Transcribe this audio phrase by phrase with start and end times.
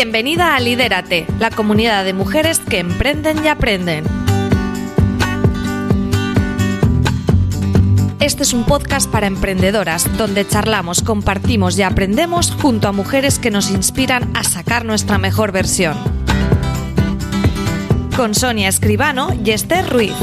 [0.00, 4.04] Bienvenida a Lidérate, la comunidad de mujeres que emprenden y aprenden.
[8.20, 13.50] Este es un podcast para emprendedoras donde charlamos, compartimos y aprendemos junto a mujeres que
[13.50, 15.96] nos inspiran a sacar nuestra mejor versión.
[18.14, 20.14] Con Sonia Escribano y Esther Ruiz.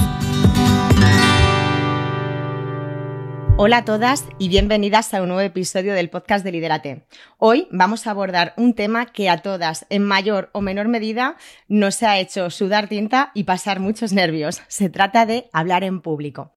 [3.58, 7.08] Hola a todas y bienvenidas a un nuevo episodio del podcast de Liderate.
[7.38, 11.38] Hoy vamos a abordar un tema que a todas, en mayor o menor medida,
[11.70, 14.62] nos ha hecho sudar tinta y pasar muchos nervios.
[14.68, 16.52] Se trata de hablar en público.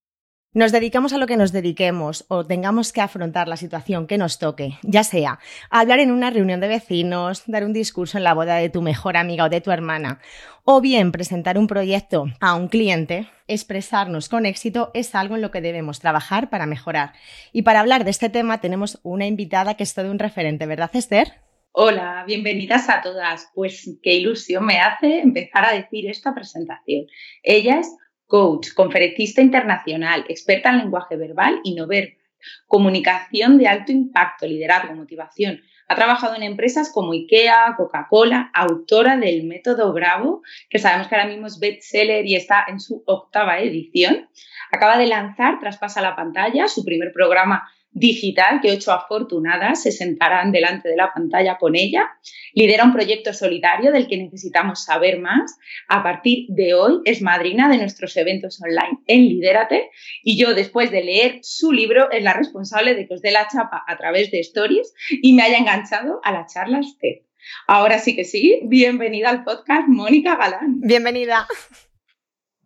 [0.54, 4.38] Nos dedicamos a lo que nos dediquemos o tengamos que afrontar la situación que nos
[4.38, 8.56] toque, ya sea hablar en una reunión de vecinos, dar un discurso en la boda
[8.56, 10.20] de tu mejor amiga o de tu hermana,
[10.64, 15.50] o bien presentar un proyecto a un cliente, expresarnos con éxito es algo en lo
[15.50, 17.12] que debemos trabajar para mejorar.
[17.52, 20.90] Y para hablar de este tema tenemos una invitada que es todo un referente, ¿verdad,
[20.94, 21.42] Esther?
[21.72, 23.50] Hola, bienvenidas a todas.
[23.54, 27.04] Pues qué ilusión me hace empezar a decir esta presentación.
[27.42, 27.94] Ella es
[28.28, 32.18] coach, conferencista internacional, experta en lenguaje verbal y no verbal,
[32.66, 35.60] comunicación de alto impacto, liderazgo, motivación.
[35.88, 41.28] Ha trabajado en empresas como IKEA, Coca-Cola, autora del método Bravo, que sabemos que ahora
[41.28, 44.28] mismo es bestseller y está en su octava edición.
[44.70, 50.52] Acaba de lanzar Traspasa la pantalla, su primer programa digital que ocho afortunadas se sentarán
[50.52, 52.08] delante de la pantalla con ella.
[52.52, 55.56] Lidera un proyecto solitario del que necesitamos saber más.
[55.88, 59.90] A partir de hoy es madrina de nuestros eventos online en Lidérate
[60.22, 63.48] y yo después de leer su libro es la responsable de que os dé la
[63.48, 67.22] chapa a través de stories y me haya enganchado a la charla usted.
[67.66, 70.80] Ahora sí que sí, bienvenida al podcast Mónica Galán.
[70.80, 71.46] Bienvenida.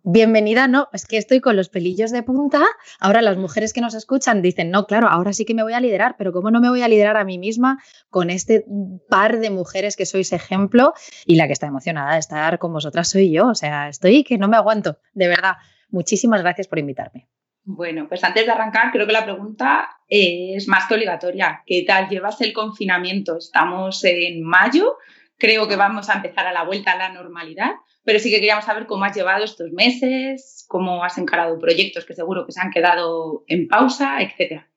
[0.05, 2.61] Bienvenida, no, es que estoy con los pelillos de punta.
[2.99, 5.81] Ahora las mujeres que nos escuchan dicen, no, claro, ahora sí que me voy a
[5.81, 7.79] liderar, pero ¿cómo no me voy a liderar a mí misma
[8.11, 8.65] con este
[9.09, 10.93] par de mujeres que sois ejemplo?
[11.25, 14.39] Y la que está emocionada de estar con vosotras soy yo, o sea, estoy que
[14.39, 15.55] no me aguanto, de verdad.
[15.89, 17.29] Muchísimas gracias por invitarme.
[17.63, 21.63] Bueno, pues antes de arrancar, creo que la pregunta es más que obligatoria.
[21.65, 23.39] ¿Qué tal llevas el confinamiento?
[23.39, 24.97] Estamos en mayo,
[25.39, 27.71] creo que vamos a empezar a la vuelta a la normalidad
[28.05, 32.15] pero sí que queríamos saber cómo has llevado estos meses, cómo has encarado proyectos que
[32.15, 34.69] seguro que se han quedado en pausa, etcétera.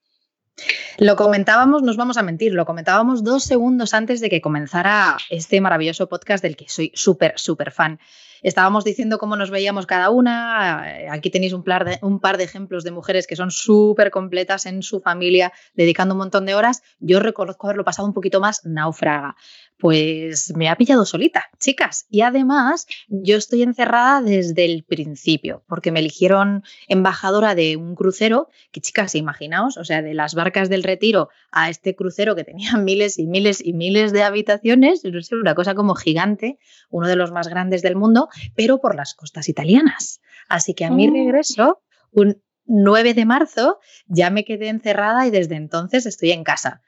[0.98, 5.60] Lo comentábamos, nos vamos a mentir, lo comentábamos dos segundos antes de que comenzara este
[5.60, 8.00] maravilloso podcast del que soy súper, súper fan.
[8.42, 11.12] Estábamos diciendo cómo nos veíamos cada una.
[11.12, 14.68] Aquí tenéis un par de, un par de ejemplos de mujeres que son súper completas
[14.68, 16.84] en su familia, dedicando un montón de horas.
[17.00, 19.36] Yo reconozco haberlo pasado un poquito más náufraga
[19.78, 22.06] pues me ha pillado solita, chicas.
[22.10, 28.50] Y además, yo estoy encerrada desde el principio, porque me eligieron embajadora de un crucero,
[28.72, 32.78] que chicas, imaginaos, o sea, de las barcas del retiro a este crucero que tenía
[32.78, 36.58] miles y miles y miles de habitaciones, no sé, una cosa como gigante,
[36.90, 40.22] uno de los más grandes del mundo, pero por las costas italianas.
[40.48, 41.14] Así que a mi oh.
[41.14, 41.82] regreso,
[42.12, 46.82] un 9 de marzo, ya me quedé encerrada y desde entonces estoy en casa.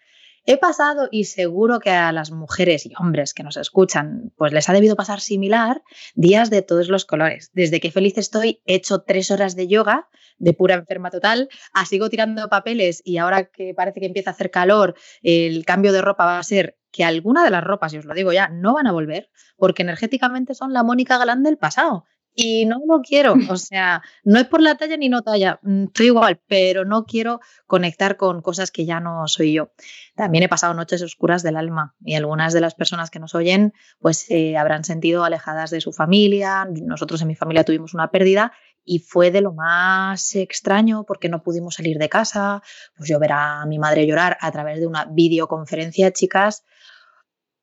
[0.49, 4.69] He pasado, y seguro que a las mujeres y hombres que nos escuchan, pues les
[4.69, 5.83] ha debido pasar similar,
[6.15, 7.51] días de todos los colores.
[7.51, 11.85] Desde que feliz estoy, he hecho tres horas de yoga, de pura enferma total, a
[11.85, 16.01] sigo tirando papeles y ahora que parece que empieza a hacer calor, el cambio de
[16.01, 18.73] ropa va a ser que alguna de las ropas, y os lo digo ya, no
[18.73, 22.05] van a volver, porque energéticamente son la Mónica Galán del pasado
[22.39, 23.33] y no lo quiero.
[23.57, 27.05] O sea, no es por la talla ni no talla, mm, estoy igual, pero no
[27.05, 29.71] quiero conectar con cosas que ya no soy yo.
[30.15, 33.73] También he pasado noches oscuras del alma y algunas de las personas que nos oyen
[33.99, 36.67] pues se eh, habrán sentido alejadas de su familia.
[36.69, 38.51] Nosotros en mi familia tuvimos una pérdida
[38.83, 42.61] y fue de lo más extraño porque no pudimos salir de casa,
[42.95, 46.63] pues yo ver a mi madre llorar a través de una videoconferencia, chicas.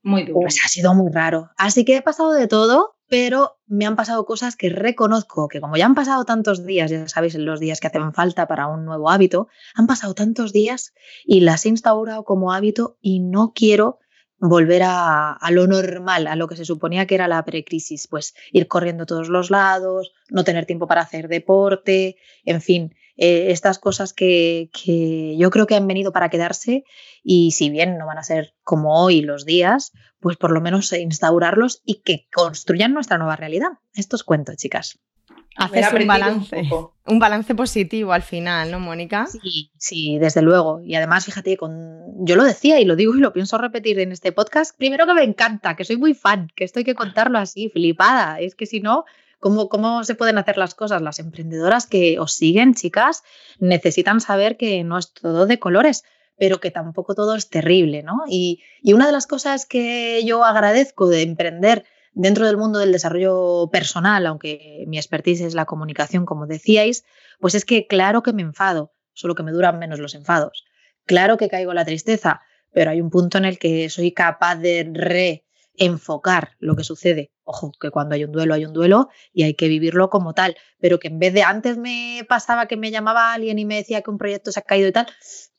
[0.02, 0.40] Muy duro.
[0.40, 1.50] Pues ha sido muy raro.
[1.56, 5.76] Así que he pasado de todo pero me han pasado cosas que reconozco que como
[5.76, 9.08] ya han pasado tantos días, ya sabéis, los días que hacen falta para un nuevo
[9.08, 9.46] hábito,
[9.76, 10.94] han pasado tantos días
[11.24, 14.00] y las he instaurado como hábito y no quiero
[14.40, 18.66] volver a, lo normal, a lo que se suponía que era la precrisis, pues ir
[18.66, 23.78] corriendo a todos los lados, no tener tiempo para hacer deporte, en fin, eh, estas
[23.78, 26.84] cosas que, que, yo creo que han venido para quedarse
[27.22, 30.92] y si bien no van a ser como hoy los días, pues por lo menos
[30.92, 33.68] instaurarlos y que construyan nuestra nueva realidad.
[33.94, 34.98] Esto os cuento, chicas.
[35.56, 36.62] Haces un balance,
[37.06, 39.26] un, balance positivo al final, ¿no, Mónica?
[39.26, 40.80] Sí, sí, desde luego.
[40.80, 44.10] Y además, fíjate, con, yo lo decía y lo digo y lo pienso repetir en
[44.10, 44.76] este podcast.
[44.76, 48.40] Primero que me encanta, que soy muy fan, que esto hay que contarlo así, flipada.
[48.40, 49.04] Es que si no,
[49.44, 51.02] ¿Cómo, ¿Cómo, se pueden hacer las cosas?
[51.02, 53.22] Las emprendedoras que os siguen, chicas,
[53.58, 56.02] necesitan saber que no es todo de colores.
[56.38, 58.22] pero que tampoco todo es terrible, ¿no?
[58.26, 62.90] Y, y una de las cosas que yo agradezco de emprender dentro del mundo del
[62.90, 67.04] desarrollo personal, aunque mi expertise es la comunicación, como decíais,
[67.38, 70.64] pues es que claro que me enfado, solo que me duran menos los enfados.
[71.04, 72.40] Claro que caigo la tristeza,
[72.72, 74.84] pero hay un punto en el que soy capaz de
[75.78, 77.32] reenfocar lo que sucede.
[77.44, 80.56] Ojo, que cuando hay un duelo hay un duelo y hay que vivirlo como tal,
[80.80, 84.02] pero que en vez de antes me pasaba que me llamaba alguien y me decía
[84.02, 85.06] que un proyecto se ha caído y tal,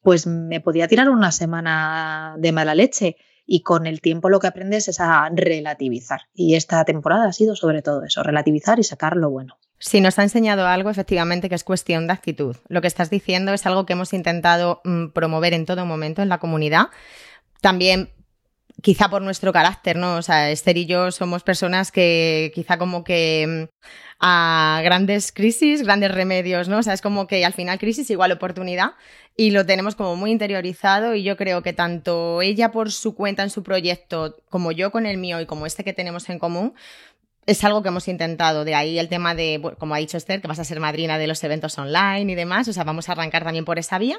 [0.02, 4.48] pues me podía tirar una semana de mala leche y con el tiempo lo que
[4.48, 6.22] aprendes es a relativizar.
[6.34, 9.58] Y esta temporada ha sido sobre todo eso, relativizar y sacar lo bueno.
[9.78, 12.56] Si nos ha enseñado algo, efectivamente, que es cuestión de actitud.
[12.70, 16.30] Lo que estás diciendo es algo que hemos intentado mm, promover en todo momento en
[16.30, 16.88] la comunidad.
[17.62, 18.10] También
[18.86, 20.18] quizá por nuestro carácter, ¿no?
[20.18, 23.86] O sea, Esther y yo somos personas que quizá como que mm,
[24.20, 26.78] a grandes crisis, grandes remedios, ¿no?
[26.78, 28.92] O sea, es como que al final crisis igual oportunidad
[29.36, 33.42] y lo tenemos como muy interiorizado y yo creo que tanto ella por su cuenta
[33.42, 36.76] en su proyecto como yo con el mío y como este que tenemos en común,
[37.46, 38.66] es algo que hemos intentado.
[38.66, 41.28] De ahí el tema de, como ha dicho Esther, que vas a ser madrina de
[41.28, 42.68] los eventos online y demás.
[42.68, 44.18] O sea, vamos a arrancar también por esa vía.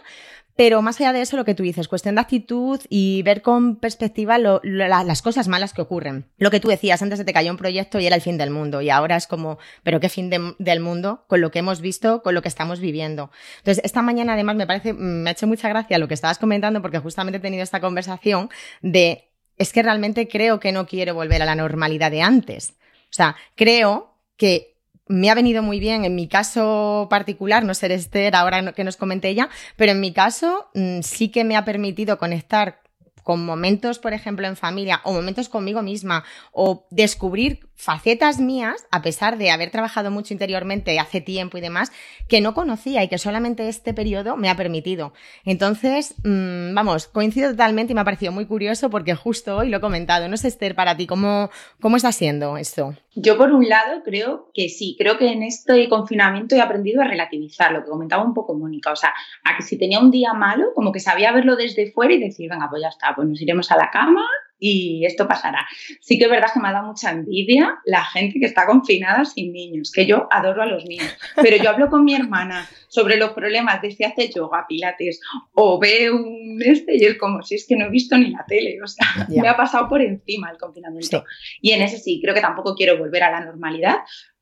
[0.54, 3.76] Pero más allá de eso, lo que tú dices, cuestión de actitud y ver con
[3.76, 6.26] perspectiva las cosas malas que ocurren.
[6.38, 8.50] Lo que tú decías, antes se te cayó un proyecto y era el fin del
[8.50, 8.80] mundo.
[8.80, 12.34] Y ahora es como, pero qué fin del mundo con lo que hemos visto, con
[12.34, 13.30] lo que estamos viviendo.
[13.58, 16.80] Entonces, esta mañana además me parece, me ha hecho mucha gracia lo que estabas comentando
[16.80, 18.48] porque justamente he tenido esta conversación
[18.82, 22.74] de, es que realmente creo que no quiero volver a la normalidad de antes.
[23.10, 24.76] O sea, creo que
[25.08, 28.96] me ha venido muy bien en mi caso particular, no ser Esther, ahora que nos
[28.96, 32.80] comente ella, pero en mi caso mm, sí que me ha permitido conectar
[33.26, 39.02] con momentos, por ejemplo, en familia o momentos conmigo misma o descubrir facetas mías, a
[39.02, 41.90] pesar de haber trabajado mucho interiormente hace tiempo y demás,
[42.28, 45.12] que no conocía y que solamente este periodo me ha permitido.
[45.44, 49.78] Entonces, mmm, vamos, coincido totalmente y me ha parecido muy curioso porque justo hoy lo
[49.78, 50.28] he comentado.
[50.28, 51.50] No sé, Esther, para ti, ¿cómo,
[51.80, 52.94] cómo está siendo esto?
[53.16, 57.06] Yo, por un lado, creo que sí, creo que en este confinamiento he aprendido a
[57.06, 60.34] relativizar lo que comentaba un poco Mónica, o sea, a que si tenía un día
[60.34, 63.40] malo, como que sabía verlo desde fuera y decir, venga, pues ya está, pues nos
[63.40, 64.24] iremos a la cama
[64.58, 65.66] y esto pasará.
[66.00, 69.24] Sí que es verdad que me ha dado mucha envidia la gente que está confinada
[69.24, 73.16] sin niños, que yo adoro a los niños, pero yo hablo con mi hermana sobre
[73.16, 75.20] los problemas de si hace yoga, pilates
[75.52, 78.44] o ve un este y es como si es que no he visto ni la
[78.46, 81.24] tele, o sea, me ha pasado por encima el confinamiento.
[81.60, 83.96] Y en ese sí, creo que tampoco quiero volver a la normalidad,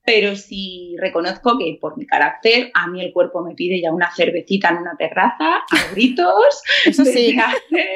[0.05, 4.15] pero sí reconozco que por mi carácter a mí el cuerpo me pide ya una
[4.15, 7.37] cervecita en una terraza a gritos Eso sí.
[7.39, 7.87] hace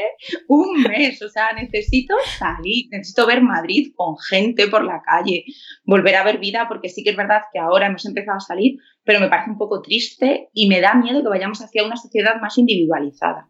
[0.48, 5.44] un mes, o sea, necesito salir, necesito ver Madrid con gente por la calle,
[5.84, 8.78] volver a ver vida, porque sí que es verdad que ahora hemos empezado a salir,
[9.04, 12.40] pero me parece un poco triste y me da miedo que vayamos hacia una sociedad
[12.40, 13.48] más individualizada.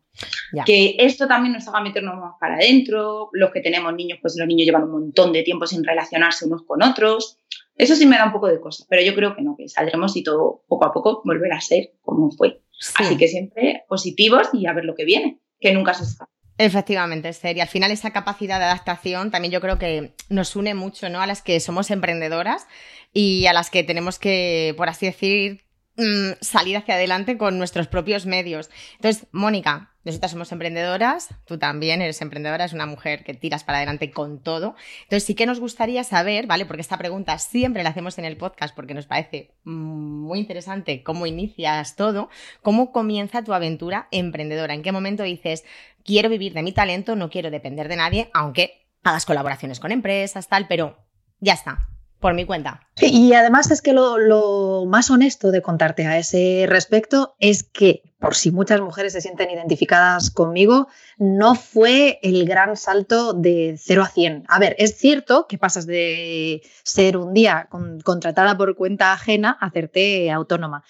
[0.52, 0.64] Ya.
[0.64, 4.48] Que esto también nos haga meternos más para adentro, los que tenemos niños, pues los
[4.48, 7.37] niños llevan un montón de tiempo sin relacionarse unos con otros.
[7.78, 10.16] Eso sí me da un poco de cosa, pero yo creo que no, que saldremos
[10.16, 12.60] y todo poco a poco volverá a ser como fue.
[12.78, 12.92] Sí.
[12.96, 16.30] Así que siempre positivos y a ver lo que viene, que nunca se sabe.
[16.58, 17.56] Efectivamente, Esther.
[17.56, 21.20] Y al final esa capacidad de adaptación también yo creo que nos une mucho, ¿no?
[21.20, 22.66] A las que somos emprendedoras
[23.12, 25.67] y a las que tenemos que, por así decir,
[25.98, 28.70] mm, salir hacia adelante con nuestros propios medios.
[28.96, 33.76] Entonces, Mónica, nosotras somos emprendedoras, tú también eres emprendedora, es una mujer que tiras para
[33.76, 34.74] adelante con todo.
[35.02, 36.64] Entonces sí que nos gustaría saber, ¿vale?
[36.64, 41.26] Porque esta pregunta siempre la hacemos en el podcast porque nos parece muy interesante cómo
[41.26, 42.30] inicias todo,
[42.62, 45.64] cómo comienza tu aventura emprendedora, en qué momento dices,
[46.04, 50.48] quiero vivir de mi talento, no quiero depender de nadie, aunque hagas colaboraciones con empresas,
[50.48, 50.96] tal, pero
[51.40, 51.86] ya está,
[52.20, 52.80] por mi cuenta.
[53.00, 58.34] Y además es que lo, más honesto de contarte a ese respecto es que, por
[58.34, 64.08] si muchas mujeres se sienten identificadas conmigo, no fue el gran salto de 0 a
[64.08, 64.44] 100.
[64.48, 69.56] A ver, es cierto que pasas de ser un día con, contratada por cuenta ajena
[69.60, 70.82] a hacerte autónoma.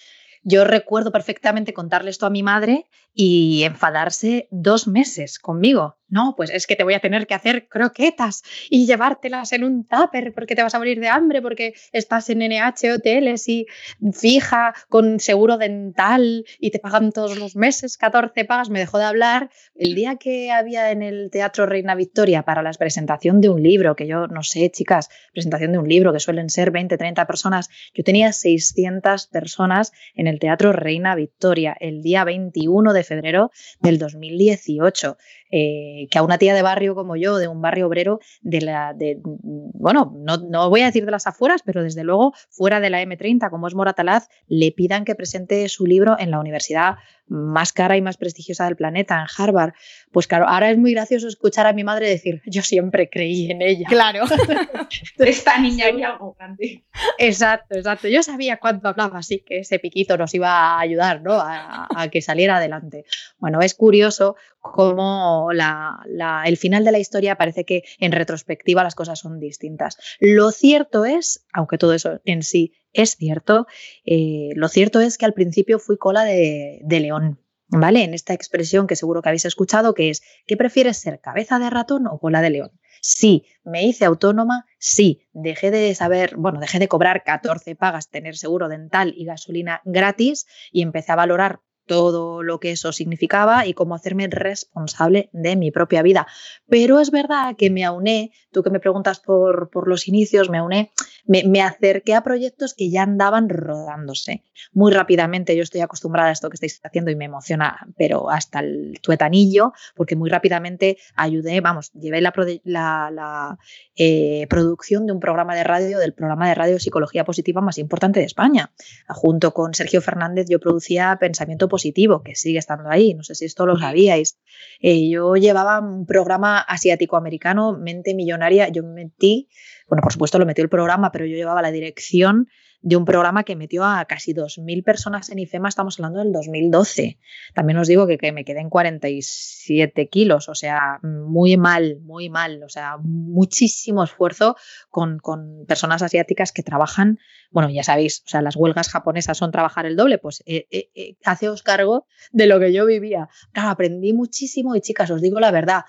[0.42, 5.98] Yo recuerdo perfectamente contarle esto a mi madre y enfadarse dos meses conmigo.
[6.08, 9.84] No, pues es que te voy a tener que hacer croquetas y llevártelas en un
[9.84, 13.66] tupper porque te vas a morir de hambre, porque estás en NH hoteles y
[14.12, 18.70] fija con seguro dental y te pagan todos los meses 14 pagas.
[18.70, 22.72] Me dejó de hablar el día que había en el Teatro Reina Victoria para la
[22.72, 26.48] presentación de un libro, que yo no sé, chicas, presentación de un libro que suelen
[26.48, 27.68] ser 20, 30 personas.
[27.92, 33.50] Yo tenía 600 personas en el Teatro Reina Victoria el día 21 de febrero
[33.80, 35.18] del 2018
[35.50, 38.94] eh, que a una tía de barrio como yo, de un barrio obrero, de la,
[38.94, 42.90] de, bueno, no, no, voy a decir de las afueras, pero desde luego fuera de
[42.90, 46.96] la M30, como es Moratalaz, le pidan que presente su libro en la Universidad
[47.28, 49.74] más cara y más prestigiosa del planeta, en Harvard.
[50.12, 53.62] Pues claro, ahora es muy gracioso escuchar a mi madre decir, yo siempre creí en
[53.62, 53.86] ella.
[53.88, 54.24] Claro.
[55.18, 56.84] Esta niña hay algo grande.
[57.18, 58.08] Exacto, exacto.
[58.08, 61.34] Yo sabía cuánto hablaba, así que ese piquito nos iba a ayudar ¿no?
[61.34, 63.04] a, que saliera adelante.
[63.38, 69.18] Bueno, es curioso cómo el final de la historia parece que en retrospectiva las cosas
[69.18, 69.98] son distintas.
[70.20, 73.66] Lo cierto es, aunque todo eso en sí es cierto,
[74.04, 77.40] eh, lo cierto es que al principio fui cola de, león.
[77.70, 78.02] ¿Vale?
[78.02, 81.68] En esta expresión que seguro que habéis escuchado, que es, ¿qué prefieres ser, cabeza de
[81.68, 82.70] ratón o cola de león?
[83.02, 88.38] Sí, me hice autónoma, sí, dejé de saber, bueno, dejé de cobrar 14 pagas, tener
[88.38, 93.74] seguro dental y gasolina gratis y empecé a valorar todo lo que eso significaba y
[93.74, 96.28] cómo hacerme responsable de mi propia vida.
[96.68, 100.58] Pero es verdad que me auné, tú que me preguntas por, por los inicios, me
[100.58, 100.92] auné
[101.28, 105.54] me, acerqué a proyectos que ya andaban rodándose muy rápidamente.
[105.54, 109.72] Yo estoy acostumbrada a esto que estáis haciendo y me emociona, pero hasta el tuetanillo,
[109.94, 113.58] porque muy rápidamente ayudé, vamos, llevé la,
[113.94, 118.20] eh, producción de un programa de radio, del programa de radio Psicología Positiva más importante
[118.20, 118.72] de España.
[119.08, 121.77] Junto con Sergio Fernández yo producía Pensamiento Positivo,
[122.24, 124.38] que sigue estando ahí, no sé si esto lo sabíais.
[124.80, 129.48] Eh, yo llevaba un programa asiático-americano, Mente Millonaria, yo me metí
[129.88, 132.48] bueno, por supuesto lo metió el programa, pero yo llevaba la dirección
[132.80, 137.18] de un programa que metió a casi 2.000 personas en IFEMA, estamos hablando del 2012.
[137.54, 142.30] También os digo que, que, me quedé en 47 kilos, o sea, muy mal, muy
[142.30, 144.56] mal, o sea, muchísimo esfuerzo
[144.90, 147.18] con, con personas asiáticas que trabajan,
[147.50, 150.90] bueno, ya sabéis, o sea, las huelgas japonesas son trabajar el doble, pues eh, eh,
[150.94, 153.28] eh, haceos cargo de lo que yo vivía.
[153.52, 155.84] Claro, aprendí muchísimo y chicas, os digo la verdad,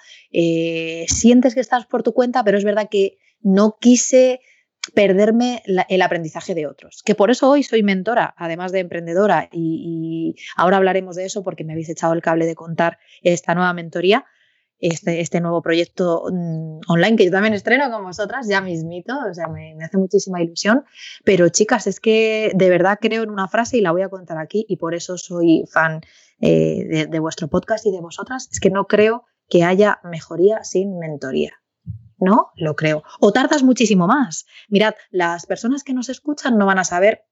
[1.07, 4.41] sientes que estás por tu cuenta, pero es verdad que no quise
[4.93, 7.03] perderme el aprendizaje de otros.
[7.03, 11.63] Que por eso hoy soy mentora, además de emprendedora, y, ahora hablaremos de eso porque
[11.63, 14.25] me habéis echado el cable de contar esta nueva mentoría,
[14.79, 19.33] este, este nuevo proyecto mm, online que yo también estreno con vosotras, ya mismito, o
[19.33, 20.85] sea, me, hace muchísima ilusión.
[21.25, 24.37] Pero chicas, es que de verdad creo en una frase y la voy a contar
[24.37, 26.01] aquí y por eso soy fan
[26.39, 30.97] eh, de vuestro podcast y de vosotras, es que no creo que haya mejoría sin
[30.97, 31.59] mentoría.
[32.19, 32.51] ¿No?
[32.55, 33.03] Lo creo.
[33.19, 34.45] O tardas muchísimo más.
[34.67, 37.25] Mirad, las personas que nos escuchan no van a saber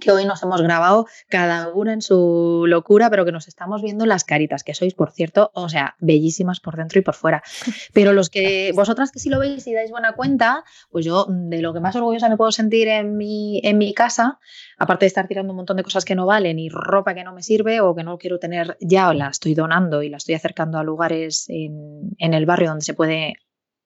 [0.00, 4.06] que hoy nos hemos grabado cada una en su locura, pero que nos estamos viendo
[4.06, 7.42] las caritas, que sois, por cierto, o sea, bellísimas por dentro y por fuera.
[7.92, 11.60] Pero los que, vosotras que sí lo veis y dais buena cuenta, pues yo de
[11.60, 14.38] lo que más orgullosa me puedo sentir en mi, en mi casa,
[14.78, 17.34] aparte de estar tirando un montón de cosas que no valen y ropa que no
[17.34, 20.34] me sirve o que no quiero tener ya o la estoy donando y la estoy
[20.34, 23.34] acercando a lugares en, en el barrio donde se puede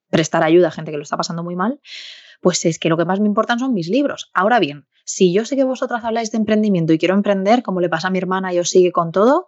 [0.09, 1.79] prestar ayuda a gente que lo está pasando muy mal,
[2.41, 4.29] pues es que lo que más me importan son mis libros.
[4.33, 7.89] Ahora bien, si yo sé que vosotras habláis de emprendimiento y quiero emprender, como le
[7.89, 9.47] pasa a mi hermana y os sigue con todo,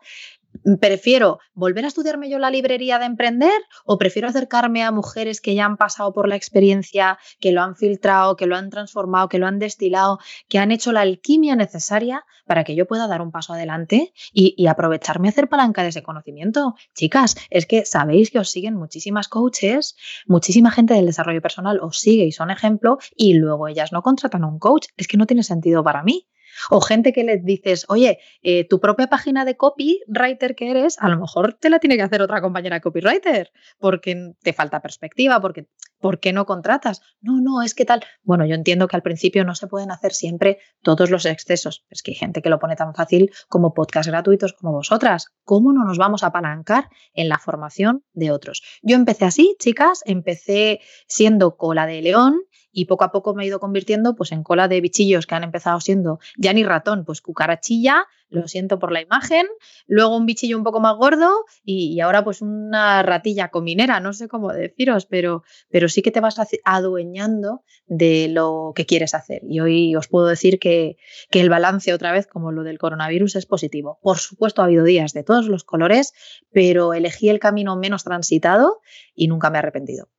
[0.80, 5.56] ¿Prefiero volver a estudiarme yo la librería de emprender o prefiero acercarme a mujeres que
[5.56, 9.40] ya han pasado por la experiencia, que lo han filtrado, que lo han transformado, que
[9.40, 13.32] lo han destilado, que han hecho la alquimia necesaria para que yo pueda dar un
[13.32, 16.76] paso adelante y, aprovecharme a hacer palanca de ese conocimiento?
[16.94, 19.96] Chicas, es que sabéis que os siguen muchísimas coaches,
[20.28, 24.44] muchísima gente del desarrollo personal os sigue y son ejemplo y luego ellas no contratan
[24.44, 24.88] a un coach.
[24.98, 26.29] Es que no tiene sentido para mí.
[26.70, 31.10] O gente que les dices, oye, eh, tu propia página de copywriter que eres, a
[31.10, 35.68] lo mejor te la tiene que hacer otra compañera copywriter, porque te falta perspectiva, porque
[36.00, 37.02] ¿por qué no contratas?
[37.22, 38.04] No, no, es que tal.
[38.24, 41.86] Bueno, yo entiendo que al principio no se pueden hacer siempre todos los excesos.
[41.90, 45.28] Es que hay gente que lo pone tan fácil como podcast gratuitos como vosotras.
[45.44, 48.62] ¿Cómo no nos vamos a apalancar en la formación de otros?
[48.82, 53.48] Yo empecé así, chicas, empecé siendo cola de león y poco a poco me he
[53.48, 57.22] ido convirtiendo pues en cola de bichillos que han empezado siendo ya ni ratón, pues
[57.22, 59.48] cucarachilla, lo siento por la imagen,
[59.88, 64.28] luego un bichillo un poco más gordo y, ahora pues una ratilla cominera, no sé
[64.28, 69.42] cómo deciros, pero, pero sí que te vas adueñando de lo que quieres hacer.
[69.44, 70.98] Y hoy os puedo decir que,
[71.32, 74.00] que el balance otra vez, como lo del coronavirus, es positivo.
[74.02, 76.14] Por supuesto ha habido días de todos los colores,
[76.52, 78.80] pero elegí el camino menos transitado
[79.16, 80.10] y nunca me he arrepentido.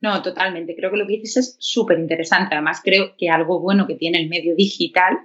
[0.00, 0.74] No, totalmente.
[0.74, 2.54] Creo que lo que dices es súper interesante.
[2.54, 5.18] Además, creo que algo bueno que tiene el medio digital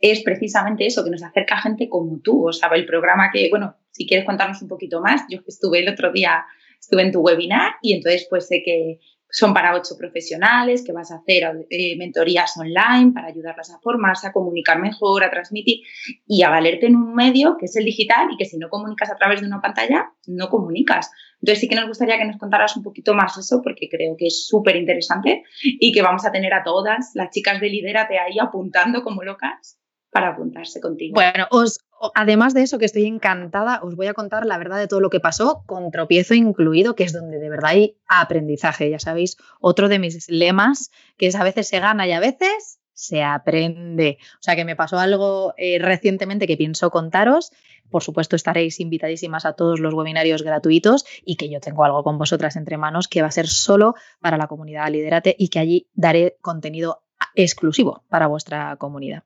[0.00, 2.48] es precisamente eso, que nos acerca a gente como tú.
[2.48, 5.88] O sea, el programa que, bueno, si quieres contarnos un poquito más, yo estuve el
[5.88, 6.44] otro día,
[6.78, 9.00] estuve en tu webinar y entonces pues sé que
[9.34, 14.28] son para ocho profesionales, que vas a hacer eh, mentorías online para ayudarlas a formarse,
[14.28, 15.80] a comunicar mejor, a transmitir
[16.24, 19.10] y a valerte en un medio que es el digital y que si no comunicas
[19.10, 21.10] a través de una pantalla, no comunicas.
[21.42, 24.28] Entonces sí que nos gustaría que nos contaras un poquito más eso porque creo que
[24.28, 28.38] es súper interesante y que vamos a tener a todas las chicas de Lidérate ahí
[28.40, 29.80] apuntando como locas
[30.12, 31.14] para apuntarse contigo.
[31.14, 31.80] Bueno, os,
[32.14, 35.10] además de eso, que estoy encantada, os voy a contar la verdad de todo lo
[35.10, 38.90] que pasó, con tropiezo incluido, que es donde de verdad hay aprendizaje.
[38.90, 42.80] Ya sabéis, otro de mis lemas, que es a veces se gana y a veces
[42.94, 44.18] se aprende.
[44.34, 47.52] O sea que me pasó algo eh, recientemente que pienso contaros.
[47.90, 52.18] Por supuesto, estaréis invitadísimas a todos los webinarios gratuitos y que yo tengo algo con
[52.18, 55.88] vosotras entre manos que va a ser solo para la comunidad Liderate y que allí
[55.94, 57.02] daré contenido
[57.34, 59.24] exclusivo para vuestra comunidad.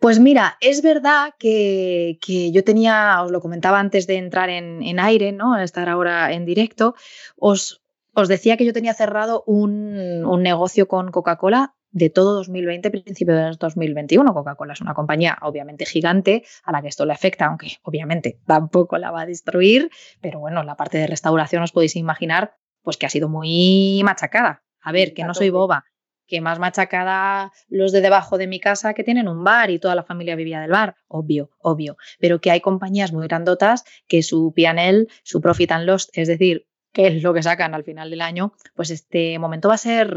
[0.00, 2.18] Pues mira, es verdad que,
[2.52, 5.58] yo tenía, os lo comentaba antes de entrar en, aire, ¿no?
[5.58, 6.94] Estar ahora en directo,
[7.36, 7.82] os,
[8.14, 13.34] os decía que yo tenía cerrado un, un negocio con Coca-Cola de todo 2020, principio
[13.34, 14.34] de 2021.
[14.34, 18.98] Coca-Cola es una compañía obviamente gigante a la que esto le afecta, aunque obviamente tampoco
[18.98, 19.90] la va a destruir,
[20.20, 24.62] pero bueno, la parte de restauración os podéis imaginar pues que ha sido muy machacada.
[24.80, 25.84] A ver, que no soy boba,
[26.28, 29.94] que más machacada los de debajo de mi casa que tienen un bar y toda
[29.94, 34.52] la familia vivía del bar, obvio, obvio, pero que hay compañías muy grandotas que su
[34.54, 38.22] P&L, su profit and loss, es decir, que es lo que sacan al final del
[38.22, 40.16] año, pues este momento va a ser,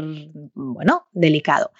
[0.54, 1.72] bueno, delicado.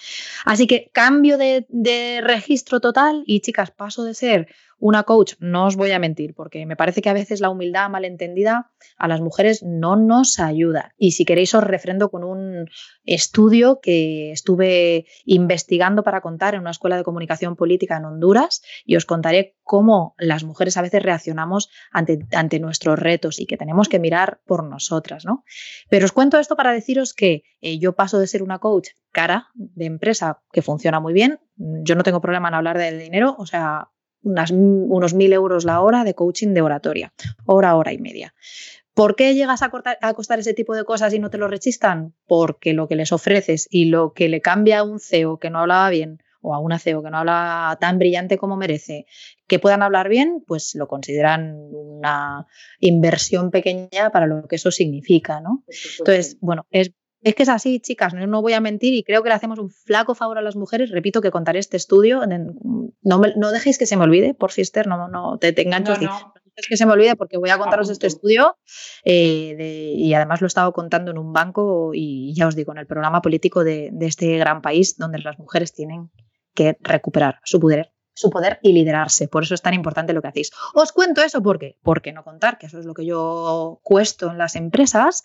[0.45, 4.49] Así que cambio de registro total y chicas, paso de ser
[4.83, 7.89] una coach, no os voy a mentir, porque me parece que a veces la humildad
[7.89, 10.93] malentendida a las mujeres no nos ayuda.
[10.99, 12.69] Y si queréis os refrendo con un
[13.05, 18.97] estudio que estuve investigando para contar en una escuela de comunicación política en Honduras y
[18.97, 23.89] os contaré cómo las mujeres a veces reaccionamos ante, ante nuestros retos y que tenemos
[23.89, 25.45] que mirar por nosotras, ¿no?
[25.91, 29.47] Pero os cuento esto para deciros que eh, yo paso de ser una coach cara
[29.55, 33.47] de empresa que funciona muy bien, yo no tengo problema en hablar del dinero, o
[33.47, 33.91] sea,
[34.23, 37.13] unos mil euros la hora de coaching de oratoria,
[37.47, 38.35] hora, hora y media.
[38.95, 42.15] ¿Por qué llegas a, costar ese tipo de cosas y no te lo rechistan?
[42.27, 45.61] Porque lo que les ofreces y lo que le cambia a un CEO que no
[45.61, 49.07] hablaba bien o a una CEO que no habla tan brillante como merece,
[49.47, 52.47] que puedan hablar bien, pues lo consideran una
[52.81, 55.65] inversión pequeña para lo que eso significa, ¿no?
[55.99, 59.29] Entonces, bueno, es es que es así, chicas, no, voy a mentir y creo que
[59.29, 60.91] le hacemos un flaco favor a las mujeres.
[60.91, 62.23] Repito que contaré este estudio.
[62.27, 65.97] No, no dejéis que se me olvide, por Fister, no, no te, te engancho.
[65.99, 68.57] No, es que se me olvide porque voy a contaros este estudio
[69.05, 72.79] eh, y además lo he estado contando en un banco y ya os digo, en
[72.79, 76.11] el programa político de, de este gran país donde las mujeres tienen
[76.55, 79.29] que recuperar su poder su poder y liderarse.
[79.29, 80.51] Por eso es tan importante lo que hacéis.
[80.75, 84.39] Os cuento eso porque, porque no contar, que eso es lo que yo cuesto en
[84.39, 85.25] las empresas.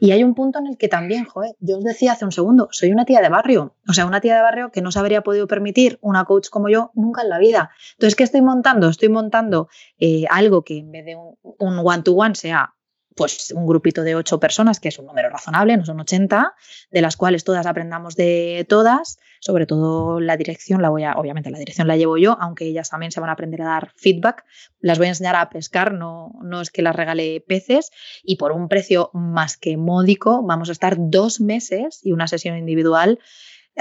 [0.00, 2.68] Y hay un punto en el que también, joder, yo os decía hace un segundo,
[2.72, 3.76] soy una tía de barrio.
[3.88, 6.68] O sea, una tía de barrio que no se habría podido permitir una coach como
[6.68, 7.70] yo nunca en la vida.
[7.92, 8.88] Entonces, ¿qué estoy montando?
[8.88, 12.74] Estoy montando eh, algo que en vez de un one-to-one -one sea
[13.20, 16.54] pues un grupito de ocho personas, que es un número razonable, no son 80,
[16.90, 21.50] de las cuales todas aprendamos de todas, sobre todo la dirección, la voy a, obviamente
[21.50, 24.46] la dirección la llevo yo, aunque ellas también se van a aprender a dar feedback,
[24.80, 27.90] las voy a enseñar a pescar, no, no es que las regale peces,
[28.22, 32.56] y por un precio más que módico, vamos a estar dos meses y una sesión
[32.56, 33.18] individual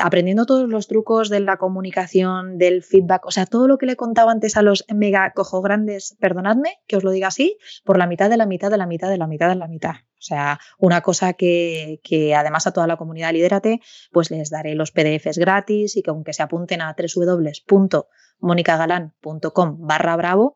[0.01, 3.95] aprendiendo todos los trucos de la comunicación, del feedback, o sea, todo lo que le
[3.95, 8.07] contaba antes a los mega cojo grandes, perdonadme que os lo diga así, por la
[8.07, 9.91] mitad de la mitad de la mitad de la mitad de la mitad.
[9.91, 13.79] O sea, una cosa que, que además a toda la comunidad Lidérate,
[14.11, 20.55] pues les daré los PDFs gratis y que aunque se apunten a www.monicagalan.com barra bravo,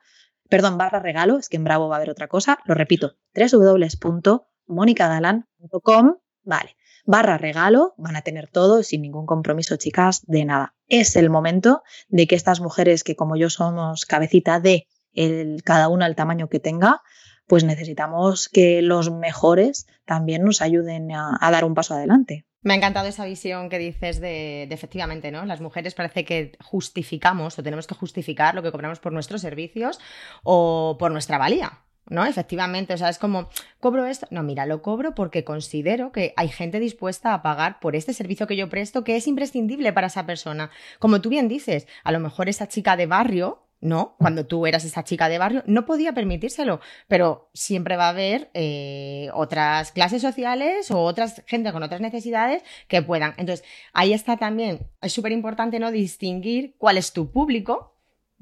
[0.50, 6.16] perdón, barra regalo, es que en bravo va a haber otra cosa, lo repito, www.monicagalan.com,
[6.44, 6.76] vale
[7.06, 10.74] barra regalo, van a tener todo sin ningún compromiso, chicas, de nada.
[10.88, 15.90] Es el momento de que estas mujeres que como yo somos cabecita de el, cada
[15.90, 17.02] una al tamaño que tenga,
[17.48, 22.46] pues necesitamos que los mejores también nos ayuden a, dar un paso adelante.
[22.62, 25.46] Me ha encantado esa visión que dices de, de, efectivamente, ¿no?
[25.46, 30.00] Las mujeres parece que justificamos o tenemos que justificar lo que cobramos por nuestros servicios
[30.44, 31.84] o por nuestra valía.
[32.08, 32.26] ¿No?
[32.26, 34.28] Efectivamente, o sea, es como, ¿cobro esto?
[34.30, 38.48] No, mira, lo cobro porque considero que hay gente dispuesta a pagar por este servicio
[38.48, 40.70] que yo presto que es imprescindible para esa persona.
[41.00, 44.16] Como tú bien dices, a lo mejor esa chica de barrio, ¿no?
[44.18, 48.50] Cuando tú eras esa chica de barrio, no podía permitírselo, pero siempre va a haber
[48.54, 53.34] eh, otras clases sociales o otras gente con otras necesidades que puedan.
[53.38, 55.92] Entonces, ahí está también, es súper importante, ¿no?
[55.92, 57.93] Distinguir cuál es tu público,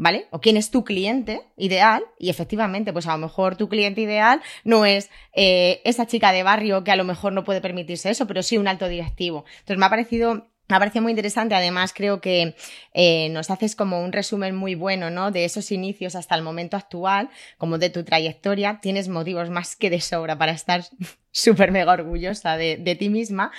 [0.01, 0.25] ¿vale?
[0.31, 4.41] O quién es tu cliente ideal y efectivamente, pues a lo mejor tu cliente ideal
[4.63, 8.25] no es eh, esa chica de barrio que a lo mejor no puede permitirse eso,
[8.25, 9.45] pero sí un alto directivo.
[9.59, 12.55] Entonces me ha parecido me ha parecido muy interesante, además creo que
[12.93, 15.29] eh, nos haces como un resumen muy bueno, ¿no?
[15.29, 19.89] De esos inicios hasta el momento actual, como de tu trayectoria, tienes motivos más que
[19.89, 20.83] de sobra para estar
[21.31, 23.51] súper mega orgullosa de, de ti misma,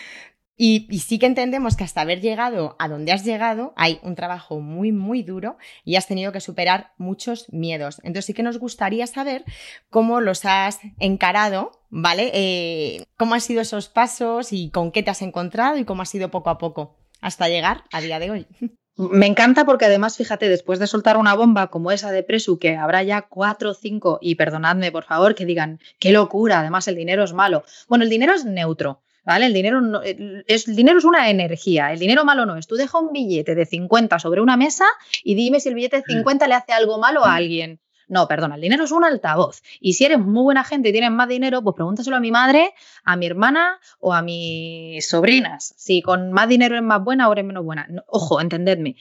[0.65, 4.61] Y, sí que entendemos que hasta haber llegado a donde has llegado hay un trabajo
[4.61, 8.01] muy, muy duro y has tenido que superar muchos miedos.
[8.05, 9.45] Entonces sí que nos gustaría saber
[9.91, 12.31] cómo los has encarado, ¿vale?
[12.33, 16.07] Eh, ¿Cómo han sido esos pasos y con qué te has encontrado y cómo ha
[16.07, 18.47] sido poco a poco hasta llegar a día de hoy?
[18.95, 22.77] Me encanta porque además, fíjate, después de soltar una bomba como esa de Presu, que
[22.77, 26.95] habrá ya cuatro o cinco, y perdonadme por favor, que digan, qué locura, además el
[26.95, 27.65] dinero es malo.
[27.89, 29.03] Bueno, el dinero es neutro.
[29.25, 29.47] ¿Vale?
[29.47, 32.67] El dinero, no, es, el dinero es una energía, el dinero malo no es.
[32.67, 34.85] Tú deja un billete de 50 sobre una mesa
[35.23, 37.81] y dime si el billete de 50 le hace algo malo a alguien.
[38.09, 39.63] No, perdona, el dinero es un altavoz.
[39.81, 42.75] Y si eres muy buena gente y tienes más dinero, pues pregúntaselo a mi madre,
[43.05, 45.73] a mi hermana o a mis sobrinas.
[45.79, 47.89] Si con más dinero eres más buena o eres menos buena.
[48.07, 48.97] ojo, entendedme.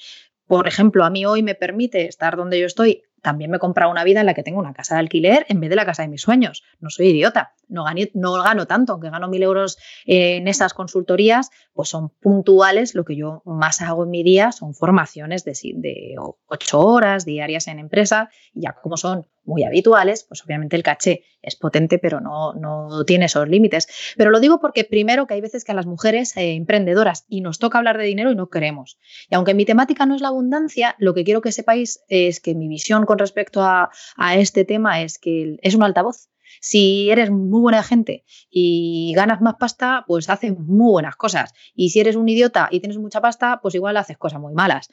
[0.46, 3.92] Por ejemplo, a mí hoy me permite estar donde yo estoy también me he comprado
[3.92, 6.02] una vida en la que tengo una casa de alquiler en vez de la casa
[6.02, 6.64] de mis sueños.
[6.80, 11.90] No soy idiota, no, no gano tanto, aunque gano mil euros en esas consultorías, pues
[11.90, 12.96] son puntuales.
[12.96, 16.16] Lo que yo más hago en mi día son formaciones de, de
[16.48, 21.56] ocho horas diarias en empresa, ya como son muy habituales, pues obviamente el caché es
[21.56, 23.88] potente, pero no, no tiene esos límites.
[24.18, 27.42] Pero lo digo porque primero que hay veces que a las mujeres eh, emprendedoras y
[27.42, 29.00] nos toca hablar de dinero y no queremos.
[29.30, 32.56] Y aunque mi temática no es la abundancia, lo que quiero que sepáis es que
[32.56, 36.30] mi visión con respecto a, a este tema es que es un altavoz.
[36.60, 41.54] Si eres muy buena gente y ganas más pasta, pues haces muy buenas cosas.
[41.74, 44.90] Y si eres un idiota y tienes mucha pasta, pues igual haces cosas muy malas.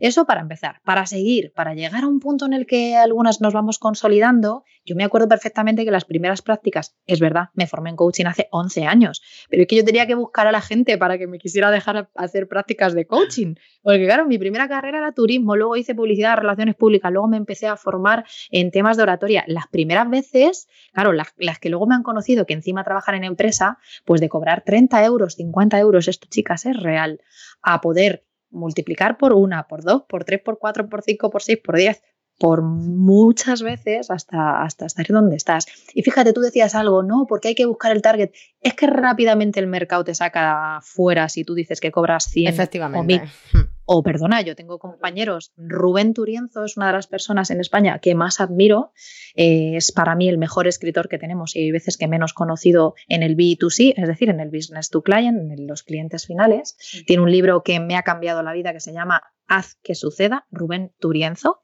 [0.00, 0.80] Eso para empezar.
[0.84, 4.94] Para seguir, para llegar a un punto en el que algunas nos vamos consolidando, yo
[4.96, 8.84] me acuerdo perfectamente que las primeras prácticas, es verdad, me formé en coaching hace 11
[8.84, 11.70] años, pero es que yo tenía que buscar a la gente para que me quisiera
[11.70, 13.54] dejar hacer prácticas de coaching.
[13.82, 17.66] Porque claro, mi primera carrera era turismo, luego hice publicidad, relaciones públicas, luego me empecé
[17.66, 19.44] a formar en temas de oratoria.
[19.46, 23.24] Las primeras veces, claro, las, las que luego me han conocido que encima trabajan en
[23.24, 27.20] empresa, pues de cobrar 30 euros, 50 euros, esto chicas es real,
[27.62, 28.24] a poder
[28.56, 32.02] multiplicar por una, por dos, por tres, por cuatro, por cinco, por seis, por diez,
[32.38, 35.66] por muchas veces hasta, hasta estar donde estás.
[35.94, 38.30] Y fíjate, tú decías algo, no, porque hay que buscar el target.
[38.60, 43.22] Es que rápidamente el mercado te saca fuera si tú dices que cobras 100 Efectivamente.
[43.54, 48.14] o perdona, yo tengo compañeros, Rubén Turienzo es una de las personas en España que
[48.14, 48.92] más admiro,
[49.34, 52.94] eh, es para mí el mejor escritor que tenemos y hay veces que menos conocido
[53.08, 56.76] en el B2C, es decir, en el Business to Client, en los clientes finales.
[57.06, 60.46] Tiene un libro que me ha cambiado la vida que se llama Haz que suceda,
[60.50, 61.62] Rubén Turienzo.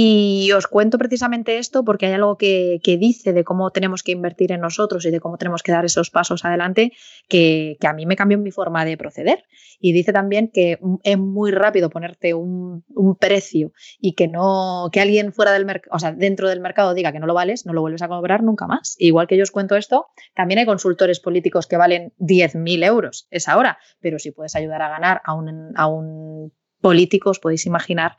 [0.00, 4.52] Y os cuento precisamente esto porque hay algo que, dice de cómo tenemos que invertir
[4.52, 6.92] en nosotros y de cómo tenemos que dar esos pasos adelante
[7.28, 9.42] que, a mí me cambió mi forma de proceder.
[9.80, 12.84] Y dice también que es muy rápido ponerte un,
[13.18, 17.10] precio y que no que alguien fuera del mercado, o sea, dentro del mercado diga
[17.10, 18.94] que no lo vales, no lo vuelves a cobrar nunca más.
[19.00, 23.56] Igual que yo os cuento esto, también hay consultores políticos que valen 10.000 euros esa
[23.56, 28.16] hora, pero si puedes ayudar a ganar a un, a un político, os podéis imaginar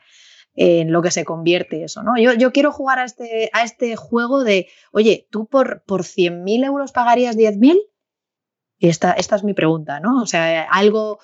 [0.54, 2.18] en lo que se convierte eso, ¿no?
[2.18, 6.64] Yo, yo quiero jugar a este, a este juego de, oye, ¿tú por, por 100.000
[6.64, 7.78] euros pagarías 10.000?
[8.78, 10.22] Y esta, esta es mi pregunta, ¿no?
[10.22, 11.18] O sea, algo,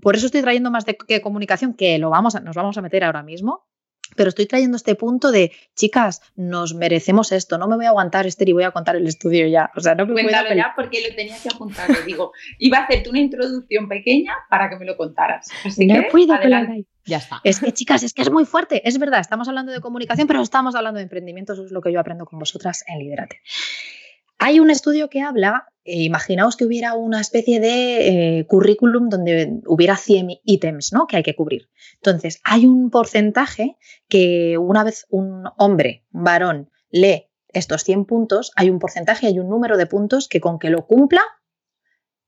[0.00, 2.82] por eso estoy trayendo más de que comunicación, que lo vamos a, nos vamos a
[2.82, 3.66] meter ahora mismo,
[4.16, 8.26] pero estoy trayendo este punto de, chicas, nos merecemos esto, no me voy a aguantar,
[8.26, 9.70] Esther, y voy a contar el estudio ya.
[9.76, 11.88] O sea, no me Cuéntalo ya porque lo tenía que apuntar.
[12.06, 15.48] digo, iba a hacerte una introducción pequeña para que me lo contaras.
[15.64, 16.86] Así no que, puedo adelante.
[17.04, 17.40] Ya está.
[17.42, 18.86] Es que, chicas, es que es muy fuerte.
[18.88, 21.52] Es verdad, estamos hablando de comunicación, pero estamos hablando de emprendimiento.
[21.52, 23.40] Eso es lo que yo aprendo con vosotras en Liderate.
[24.44, 29.60] Hay un estudio que habla, eh, imaginaos que hubiera una especie de eh, currículum donde
[29.66, 31.06] hubiera 100 ítems ¿no?
[31.06, 31.70] que hay que cubrir.
[31.94, 33.76] Entonces, hay un porcentaje
[34.08, 39.38] que una vez un hombre, un varón, lee estos 100 puntos, hay un porcentaje, hay
[39.38, 41.22] un número de puntos que con que lo cumpla,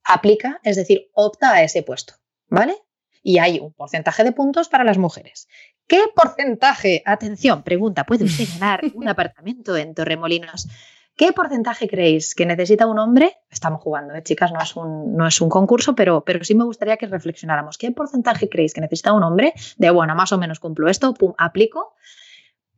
[0.05, 2.15] aplica, es decir, opta a ese puesto.
[2.47, 2.77] ¿Vale?
[3.25, 5.49] Y hay un porcentaje de puntos para las mujeres.
[5.89, 7.03] ¿Qué porcentaje?
[7.07, 10.69] Atención, pregunta, ¿puede usted ganar un apartamento en Torremolinos?
[11.17, 13.37] ¿Qué porcentaje creéis que necesita un hombre?
[13.49, 16.65] Estamos jugando, ¿eh, chicas, no es un, no es un concurso, pero, pero sí me
[16.65, 17.79] gustaría que reflexionáramos.
[17.79, 19.55] ¿Qué porcentaje creéis que necesita un hombre?
[19.77, 21.95] De, bueno, más o menos cumplo esto, pum, aplico.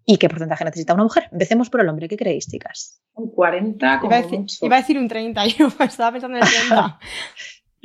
[0.05, 1.29] ¿Y qué porcentaje necesita una mujer?
[1.33, 2.09] Empecemos por el hombre.
[2.09, 3.01] ¿Qué creéis, chicas?
[3.15, 6.45] Un 40, como iba, a decir, iba a decir un 30, yo estaba pensando en
[6.45, 6.99] el 30.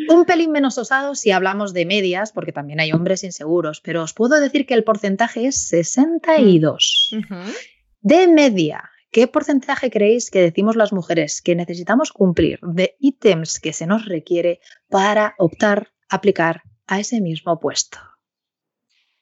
[0.09, 4.13] Un pelín menos osado si hablamos de medias, porque también hay hombres inseguros, pero os
[4.13, 7.15] puedo decir que el porcentaje es 62.
[8.01, 13.73] De media, ¿Qué porcentaje creéis que decimos las mujeres que necesitamos cumplir de ítems que
[13.73, 17.99] se nos requiere para optar, aplicar a ese mismo puesto?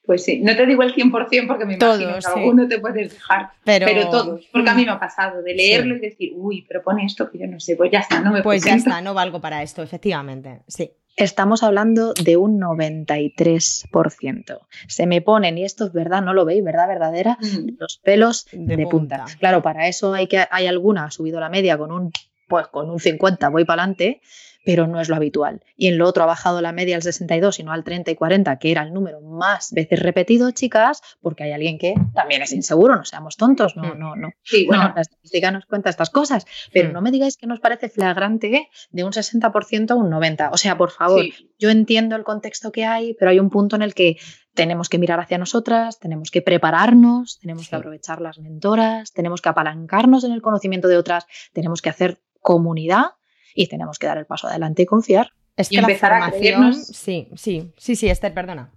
[0.06, 3.50] Pues sí, no te digo el 100% porque me imagino que alguno te puedes dejar,
[3.64, 6.82] pero, pero todos, porque a mí me ha pasado de leerlo y decir, uy, pero
[6.82, 9.12] pone esto que yo no sé, pues ya está, no me Pues ya está, no
[9.12, 10.92] valgo para esto, efectivamente, sí.
[11.20, 14.58] Estamos hablando de un 93%.
[14.88, 16.88] Se me ponen, y esto es verdad, no lo veis, ¿verdad?
[16.88, 17.76] Verdadera, mm.
[17.78, 19.26] los pelos de, punta.
[19.38, 22.10] Claro, para eso hay que hay alguna ha subido la media con un
[22.48, 24.22] pues con un 50 voy para adelante,
[24.64, 25.62] pero no es lo habitual.
[25.76, 28.14] Y en lo otro ha bajado la media al 62 y no al 30 y
[28.14, 32.52] 40, que era el número más veces repetido, chicas, porque hay alguien que también es
[32.52, 33.98] inseguro, no seamos tontos, no, mm.
[33.98, 34.30] no, no.
[34.42, 36.92] Sí, bueno, la estadística nos cuenta estas cosas, pero mm.
[36.92, 40.50] no me digáis que nos parece flagrante de un 60% a un 90%.
[40.52, 41.24] O sea, por favor,
[41.58, 44.16] yo entiendo el contexto que hay, pero hay un punto en el que
[44.54, 49.48] tenemos que mirar hacia nosotras, tenemos que prepararnos, tenemos que aprovechar las mentoras, tenemos que
[49.48, 53.12] apalancarnos en el conocimiento de otras, tenemos que hacer comunidad
[53.54, 55.32] y tenemos que dar el paso adelante y confiar.
[55.56, 56.86] Es que empezar a creernos.
[56.86, 58.72] Sí, sí, sí, sí, Esther, perdona.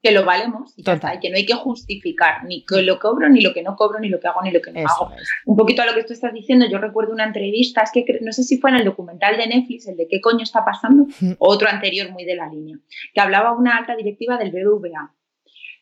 [0.00, 3.52] Que lo valemos y, que no hay que justificar ni que lo cobro, ni lo
[3.52, 5.10] que no cobro, ni lo que hago, ni lo que no hago.
[5.44, 8.30] Un poquito a lo que tú estás diciendo, yo recuerdo una entrevista, es que no
[8.30, 11.48] sé si fue en el documental de Netflix, el de qué coño está pasando, o
[11.52, 12.78] otro anterior muy de la línea,
[13.12, 15.14] que hablaba una alta directiva del BBVA.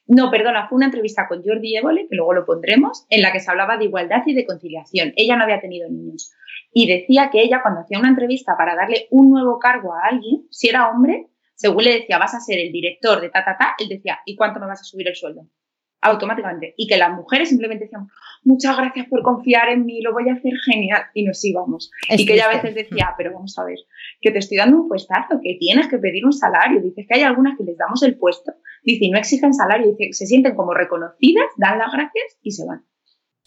[0.07, 3.41] No, perdona, fue una entrevista con Jordi Évole, que luego lo pondremos, en la que
[3.41, 5.13] se hablaba de igualdad y de conciliación.
[5.17, 6.33] Ella no había tenido niños
[6.79, 10.47] y decía que ella cuando hacía una entrevista para darle un nuevo cargo a alguien,
[10.51, 13.77] si era hombre, según le decía, vas a ser el director de ta, ta, ta,
[13.79, 15.49] él decía, ¿y cuánto me vas a subir el sueldo?
[16.03, 16.75] Automáticamente.
[16.77, 18.09] Y que las mujeres simplemente decían,
[18.45, 21.05] muchas gracias por confiar en mí, lo voy a hacer genial.
[21.15, 21.91] Y nos íbamos.
[22.11, 23.79] y que ella a veces decía, pero vamos a ver,
[24.21, 26.83] que te estoy dando un puestazo, que tienes que pedir un salario.
[26.83, 30.13] Dices que hay algunas que les damos el puesto, dice, y no exigen salario, dice,
[30.13, 32.85] se sienten como reconocidas, dan las gracias y se van.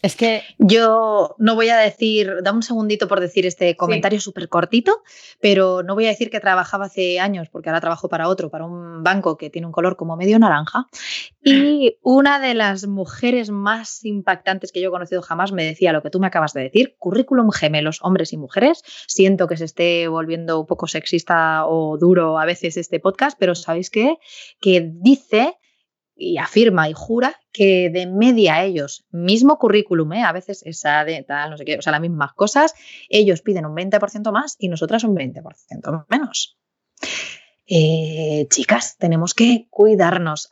[0.01, 4.47] Es que yo no voy a decir, da un segundito por decir este comentario súper
[4.47, 5.03] cortito,
[5.41, 8.65] pero no voy a decir que trabajaba hace años, porque ahora trabajo para otro, para
[8.65, 10.87] un banco que tiene un color como medio naranja.
[11.43, 16.01] Y una de las mujeres más impactantes que yo he conocido jamás me decía lo
[16.01, 18.81] que tú me acabas de decir, currículum gemelos, hombres y mujeres.
[19.07, 23.53] Siento que se esté volviendo un poco sexista o duro a veces este podcast, pero
[23.53, 24.17] ¿sabéis qué?
[24.61, 25.57] Que dice
[26.19, 30.23] y afirma y jura que de media ellos, mismo currículum, ¿eh?
[30.23, 32.73] a veces esa de tal, no sé qué, o sea, las mismas cosas,
[33.07, 36.57] ellos piden un 20% más y nosotras un 20% menos.
[37.71, 40.49] Eh, chicas, tenemos que cuidarnos.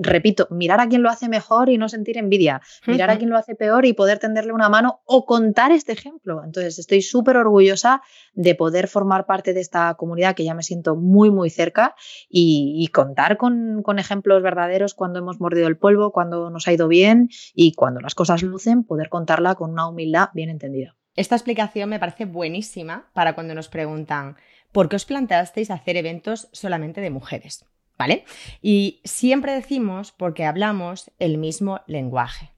[0.00, 2.62] repito, mirar a quien lo hace mejor y no sentir envidia.
[2.86, 6.42] Mirar a quien lo hace peor y poder tenderle una mano o contar este ejemplo.
[6.42, 8.00] Entonces, estoy súper orgullosa
[8.32, 11.94] de poder formar parte de esta comunidad que ya me siento muy, muy cerca
[12.30, 16.88] y, contar con, con, ejemplos verdaderos cuando hemos mordido el polvo, cuando nos ha ido
[16.88, 20.96] bien y cuando las cosas lucen, poder contarla con una humildad bien entendida.
[21.16, 24.36] Esta explicación me parece buenísima para cuando nos preguntan,
[24.74, 27.64] ¿por qué os planteasteis hacer eventos solamente de mujeres?
[27.96, 28.24] ¿Vale?
[28.60, 32.50] Y siempre decimos porque hablamos el mismo lenguaje.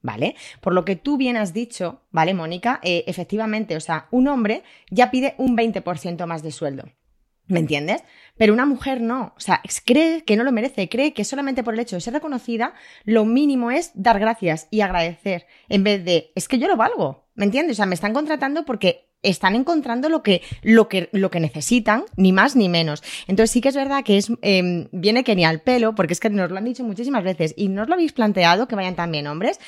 [0.00, 0.36] ¿Vale?
[0.60, 2.78] Por lo que tú bien has dicho, ¿vale, Mónica?
[2.82, 6.84] Eh, efectivamente, o sea, un hombre ya pide un 20% más de sueldo.
[7.46, 8.04] ¿Me entiendes?
[8.36, 9.32] Pero una mujer no.
[9.36, 12.12] O sea, cree que no lo merece, cree que solamente por el hecho de ser
[12.12, 16.76] reconocida, lo mínimo es dar gracias y agradecer, en vez de, es que yo lo
[16.76, 17.26] valgo.
[17.34, 17.76] ¿Me entiendes?
[17.76, 22.04] O sea, me están contratando porque están encontrando lo que, lo que, lo que necesitan,
[22.16, 23.02] ni más ni menos.
[23.26, 26.20] Entonces sí que es verdad que es, eh, viene que ni al pelo, porque es
[26.20, 28.94] que nos lo han dicho muchísimas veces y no os lo habéis planteado que vayan
[28.94, 29.58] también hombres.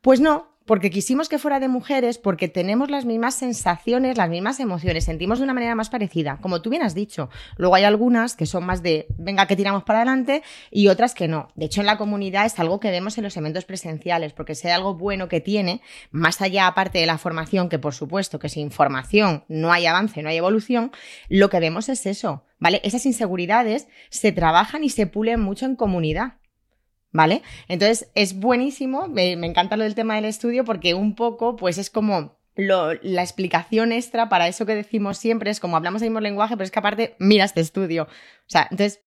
[0.00, 4.60] Pues no, porque quisimos que fuera de mujeres, porque tenemos las mismas sensaciones, las mismas
[4.60, 7.28] emociones, sentimos de una manera más parecida, como tú bien has dicho.
[7.56, 11.28] Luego hay algunas que son más de, venga, que tiramos para adelante, y otras que
[11.28, 11.48] no.
[11.54, 14.70] De hecho, en la comunidad es algo que vemos en los eventos presenciales, porque hay
[14.70, 18.70] algo bueno que tiene, más allá aparte de la formación, que por supuesto que sin
[18.70, 20.92] formación no hay avance, no hay evolución,
[21.28, 22.80] lo que vemos es eso, ¿vale?
[22.84, 26.34] Esas inseguridades se trabajan y se pulen mucho en comunidad.
[27.14, 27.42] ¿Vale?
[27.68, 31.88] Entonces es buenísimo, me, encanta lo del tema del estudio porque un poco pues es
[31.88, 36.56] como la explicación extra para eso que decimos siempre, es como hablamos el mismo lenguaje,
[36.56, 38.04] pero es que aparte mira este estudio.
[38.04, 39.04] O sea, entonces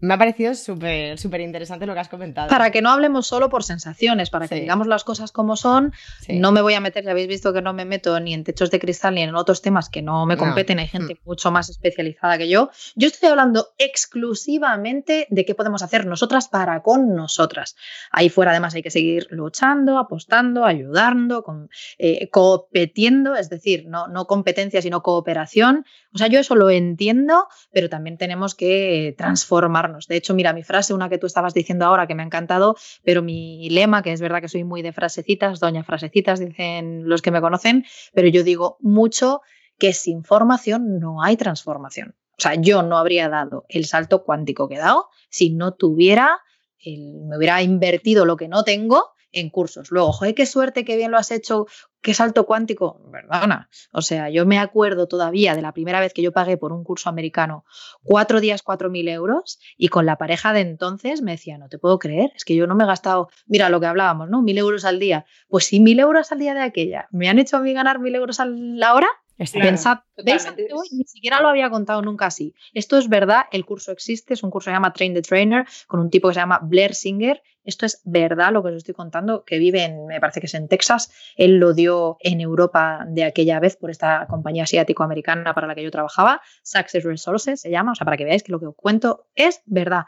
[0.00, 2.48] me ha parecido súper, súper interesante lo que has comentado.
[2.48, 5.92] Para que no hablemos solo por sensaciones, para que digamos las cosas como son.
[6.28, 8.70] No me voy a meter, ya habéis visto que no me meto ni en techos
[8.70, 10.78] de cristal ni en otros temas que no me competen.
[10.78, 11.18] Hay gente mm.
[11.24, 12.70] mucho más especializada que yo.
[12.94, 17.76] Yo estoy hablando exclusivamente de qué podemos hacer nosotras para con nosotras.
[18.10, 24.08] Ahí fuera, además, hay que seguir luchando, apostando, ayudando, con, eh, competiendo, es decir, no,
[24.08, 25.84] no competencia, sino cooperación.
[26.14, 30.62] O sea, yo eso lo entiendo, pero también tenemos que transformar de hecho, mira, mi
[30.62, 34.12] frase, una que tú estabas diciendo ahora que me ha encantado, pero mi lema, que
[34.12, 38.28] es verdad que soy muy de frasecitas, doña frasecitas, dicen los que me conocen, pero
[38.28, 39.42] yo digo mucho
[39.78, 42.14] que sin formación no hay transformación.
[42.38, 46.40] O sea, yo no habría dado el salto cuántico que he dado si no tuviera,
[46.84, 49.90] me hubiera invertido lo que no tengo en cursos.
[49.90, 51.66] Luego, joder, qué suerte, qué bien lo has hecho,
[52.00, 53.00] qué salto cuántico.
[53.10, 53.68] Perdona.
[53.92, 56.84] O sea, yo me acuerdo todavía de la primera vez que yo pagué por un
[56.84, 57.64] curso americano
[58.02, 61.78] cuatro días, cuatro mil euros, y con la pareja de entonces me decía, no te
[61.78, 64.42] puedo creer, es que yo no me he gastado, mira lo que hablábamos, ¿no?
[64.42, 65.26] Mil euros al día.
[65.48, 68.14] Pues sí, mil euros al día de aquella, ¿me han hecho a mí ganar mil
[68.14, 69.08] euros a la hora?
[69.40, 70.46] Pensad, ¿veis?
[70.92, 72.54] Ni siquiera lo había contado nunca así.
[72.74, 75.66] Esto es verdad, el curso existe, es un curso que se llama Train the Trainer,
[75.86, 77.42] con un tipo que se llama Blair Singer.
[77.64, 80.54] Esto es verdad lo que os estoy contando, que vive en, me parece que es
[80.54, 81.10] en Texas.
[81.36, 85.82] Él lo dio en Europa de aquella vez por esta compañía asiático-americana para la que
[85.82, 88.74] yo trabajaba, Success Resources se llama, o sea, para que veáis que lo que os
[88.76, 90.04] cuento es verdad.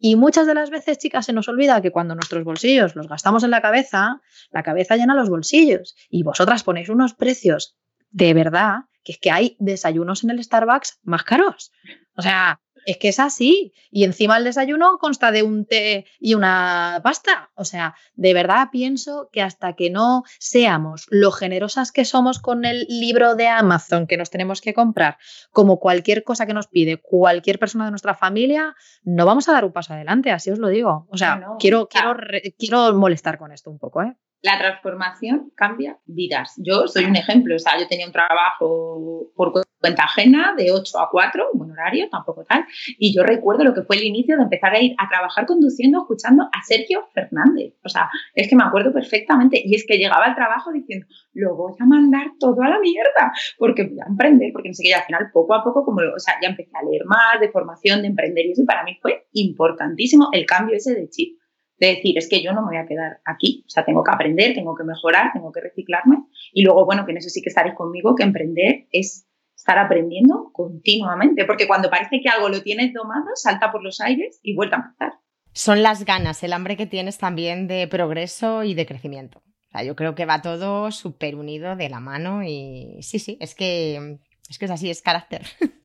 [0.00, 3.44] Y muchas de las veces, chicas, se nos olvida que cuando nuestros bolsillos los gastamos
[3.44, 7.76] en la cabeza, la cabeza llena los bolsillos y vosotras ponéis unos precios
[8.12, 11.72] de verdad que es que hay desayunos en el Starbucks más caros.
[12.16, 13.72] O sea, es que es así.
[13.90, 17.50] Y encima el desayuno consta de un té y una pasta.
[17.54, 22.64] O sea, de verdad pienso que hasta que no seamos lo generosas que somos con
[22.64, 25.18] el libro de Amazon que nos tenemos que comprar,
[25.50, 29.64] como cualquier cosa que nos pide cualquier persona de nuestra familia, no vamos a dar
[29.64, 31.06] un paso adelante, así os lo digo.
[31.10, 32.16] O sea, quiero, quiero,
[32.58, 34.16] quiero molestar con esto un poco, ¿eh?
[34.42, 36.54] La transformación cambia vidas.
[36.58, 40.98] Yo soy un ejemplo, o sea, yo tenía un trabajo por cuenta ajena de 8
[40.98, 42.64] a 4, buen horario, tampoco tal,
[42.98, 46.00] y yo recuerdo lo que fue el inicio de empezar a ir a trabajar conduciendo,
[46.00, 47.74] escuchando a Sergio Fernández.
[47.84, 51.56] O sea, es que me acuerdo perfectamente, y es que llegaba al trabajo diciendo, lo
[51.56, 54.94] voy a mandar todo a la mierda, porque voy a emprender, porque no sé qué,
[54.94, 58.02] al final poco a poco, como, o sea, ya empecé a leer más de formación,
[58.02, 61.41] de emprender, y eso para mí fue importantísimo el cambio ese de chip
[61.86, 64.10] de decir, es que yo no me voy a quedar aquí, o sea, tengo que
[64.12, 66.18] aprender, tengo que mejorar, tengo que reciclarme
[66.52, 70.50] y luego, bueno, que en eso sí que estaréis conmigo, que emprender es estar aprendiendo
[70.52, 74.76] continuamente, porque cuando parece que algo lo tienes domado, salta por los aires y vuelve
[74.76, 75.12] a empezar.
[75.52, 79.38] Son las ganas, el hambre que tienes también de progreso y de crecimiento.
[79.38, 83.36] O sea, yo creo que va todo súper unido de la mano y sí, sí,
[83.40, 84.18] es que
[84.48, 85.42] es que es así, es carácter.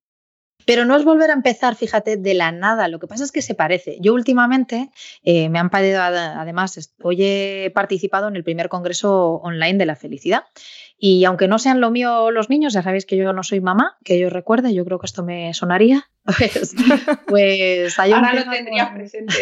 [0.67, 2.89] Pero no es volver a empezar, fíjate, de la nada.
[2.89, 3.99] Lo que pasa es que se parece.
[4.01, 4.91] Yo últimamente
[5.23, 9.95] eh, me han pedido, además, hoy he participado en el primer congreso online de la
[9.95, 10.43] felicidad.
[10.99, 13.97] Y aunque no sean lo mío los niños, ya sabéis que yo no soy mamá,
[14.03, 16.10] que yo recuerde, yo creo que esto me sonaría.
[16.38, 16.75] Pues,
[17.25, 19.34] pues hay Ahora lo tendrías presente.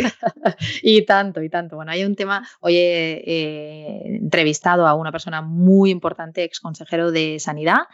[0.83, 1.77] y tanto, y tanto.
[1.77, 2.47] Bueno, hay un tema.
[2.59, 7.87] Hoy he entrevistado a una persona muy importante, ex consejero de Sanidad,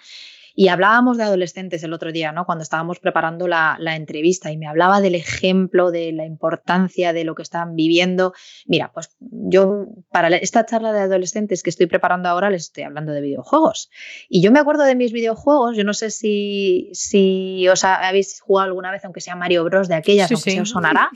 [0.55, 2.45] y hablábamos de adolescentes el otro día, ¿no?
[2.45, 7.35] Cuando estábamos preparando la, entrevista y me hablaba del ejemplo, de la importancia de lo
[7.35, 8.33] que están viviendo.
[8.65, 13.11] Mira, pues yo para esta charla de adolescentes que estoy preparando ahora les estoy hablando
[13.11, 13.89] de videojuegos.
[14.29, 18.67] Y yo me acuerdo de mis videojuegos, yo no sé si, si os habéis jugado
[18.67, 19.87] alguna vez, aunque sea Mario Bros.
[19.87, 21.09] de aquellas, aunque se os sonará.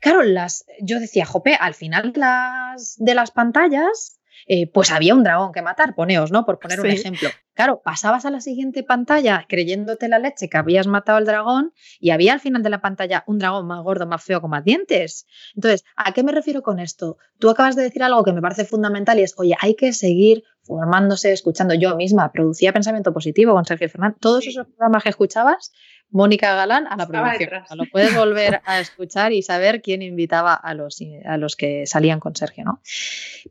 [0.00, 5.22] Claro, las, yo decía, jope, al final las, de las pantallas eh, pues había un
[5.22, 6.44] dragón que matar, poneos, ¿no?
[6.44, 7.28] Por poner un ejemplo.
[7.54, 12.10] Claro, pasabas a la siguiente pantalla creyéndote la leche que habías matado al dragón y
[12.10, 15.26] había al final de la pantalla un dragón más gordo, más feo, con más dientes.
[15.54, 17.18] Entonces, ¿a qué me refiero con esto?
[17.38, 20.44] Tú acabas de decir algo que me parece fundamental y es, oye, hay que seguir
[20.62, 21.74] formándose, escuchando.
[21.74, 24.18] Yo misma producía pensamiento positivo con Sergio Fernández.
[24.20, 25.72] Todos esos programas que escuchabas,
[26.10, 27.50] Mónica Galán a la producción.
[27.76, 32.20] Lo puedes volver a escuchar y saber quién invitaba a los, a los que salían
[32.20, 32.80] con Sergio, ¿no?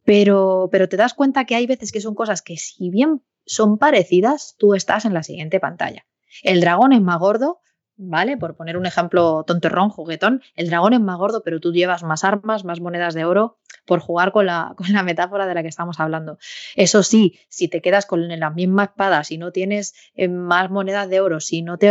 [0.04, 3.78] Pero, pero te das cuenta que hay veces que son cosas que si bien son
[3.78, 6.06] parecidas, tú estás en la siguiente pantalla.
[6.44, 7.62] El dragón es más gordo,
[8.00, 8.38] ¿vale?
[8.38, 12.24] Por poner un ejemplo tonterrón, juguetón, el dragón es más gordo, pero tú llevas más
[12.24, 15.68] armas, más monedas de oro, por jugar con la, con la metáfora de la que
[15.68, 16.38] estamos hablando.
[16.76, 21.10] Eso sí, si te quedas con la misma espada, si no tienes eh, más monedas
[21.10, 21.88] de oro, si no te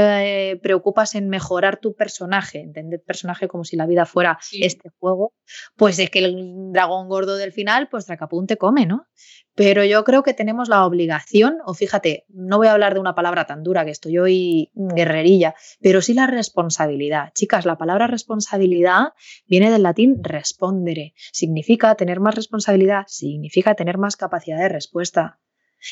[0.50, 5.34] eh, preocupas en mejorar tu personaje, entender personaje como si la vida fuera este juego,
[5.76, 9.06] pues es que el dragón gordo del final, pues Tracapún te come, ¿no?
[9.58, 13.16] Pero yo creo que tenemos la obligación, o fíjate, no voy a hablar de una
[13.16, 17.32] palabra tan dura que estoy hoy guerrerilla, pero sí la responsabilidad.
[17.34, 19.14] Chicas, la palabra responsabilidad
[19.48, 21.12] viene del latín respondere.
[21.32, 25.40] Significa tener más responsabilidad, significa tener más capacidad de respuesta.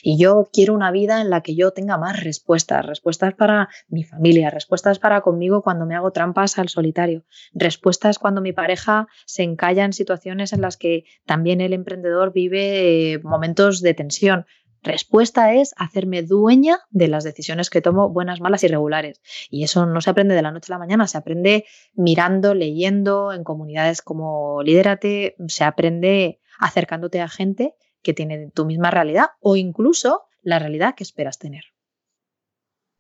[0.03, 4.05] Y yo quiero una vida en la que yo tenga más respuestas, respuestas para mi
[4.05, 9.43] familia, respuestas para conmigo cuando me hago trampas al solitario, respuestas cuando mi pareja se
[9.43, 14.47] encalla en situaciones en las que también el emprendedor vive eh, momentos de tensión.
[14.83, 19.21] Respuesta es hacerme dueña de las decisiones que tomo, buenas, malas y regulares.
[19.51, 21.65] Y eso no se aprende de la noche a la mañana, se aprende
[21.95, 27.75] mirando, leyendo en comunidades como Lidérate, se aprende acercándote a gente
[28.07, 31.65] que tiene tu misma realidad o incluso la realidad que esperas tener.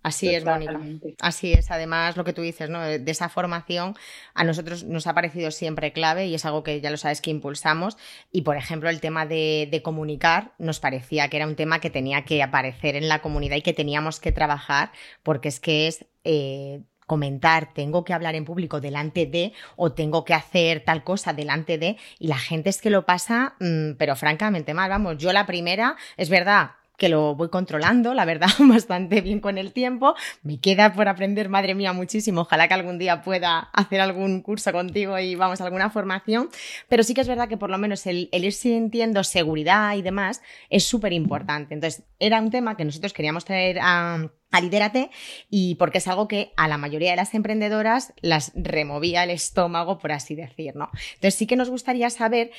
[0.02, 0.80] Así es, Mónica.
[1.20, 1.70] Así es.
[1.70, 2.80] Además, lo que tú dices, ¿no?
[2.80, 3.94] De esa formación
[4.34, 7.30] a nosotros nos ha parecido siempre clave y es algo que ya lo sabes que
[7.30, 7.96] impulsamos.
[8.32, 12.24] Y, por ejemplo, el tema de, comunicar nos parecía que era un tema que tenía
[12.24, 14.90] que aparecer en la comunidad y que teníamos que trabajar
[15.22, 16.04] porque es que es...
[16.24, 21.32] Eh, comentar, tengo que hablar en público delante de o tengo que hacer tal cosa
[21.32, 25.32] delante de y la gente es que lo pasa, mm, pero francamente mal, vamos, yo
[25.32, 30.14] la primera, es verdad, que lo voy controlando, la verdad, bastante bien con el tiempo.
[30.42, 32.42] Me queda por aprender, madre mía, muchísimo.
[32.42, 36.48] Ojalá que algún día pueda hacer algún curso contigo y vamos alguna formación.
[36.88, 40.42] Pero sí que es verdad que por lo menos el, ir sintiendo seguridad y demás
[40.70, 41.74] es súper importante.
[41.74, 45.10] Entonces, era un tema que nosotros queríamos traer a a Lidérate
[45.50, 49.98] y porque es algo que a la mayoría de las emprendedoras las removía el estómago,
[49.98, 50.90] por así decir, ¿no?
[51.14, 52.50] Entonces sí que nos gustaría saber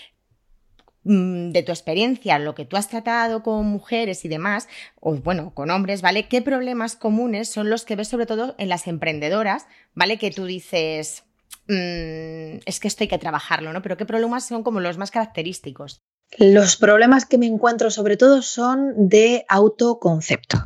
[1.08, 4.68] Mm, de tu experiencia, lo que tú has tratado con mujeres y demás,
[5.00, 6.28] o bueno, con hombres, ¿vale?
[6.28, 10.18] ¿Qué problemas comunes son los que ves sobre todo en las emprendedoras, ¿vale?
[10.18, 11.24] Que tú dices,
[11.70, 13.82] mm, es que esto hay que trabajarlo, ¿no?
[13.82, 16.02] Pero ¿qué problemas son como los más característicos?
[16.40, 20.58] Los problemas que me encuentro sobre todo son de autoconcepto.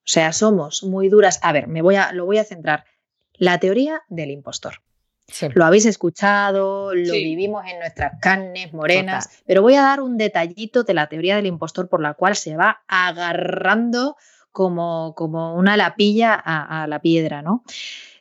[0.00, 1.38] O sea, somos muy duras.
[1.42, 2.84] A ver, me voy a, lo voy a centrar.
[3.34, 4.82] La teoría del impostor.
[5.54, 10.82] Lo habéis escuchado, lo vivimos en nuestras carnes morenas, pero voy a dar un detallito
[10.82, 14.16] de la teoría del impostor por la cual se va agarrando
[14.50, 17.62] como, como una lapilla a, a la piedra, ¿no?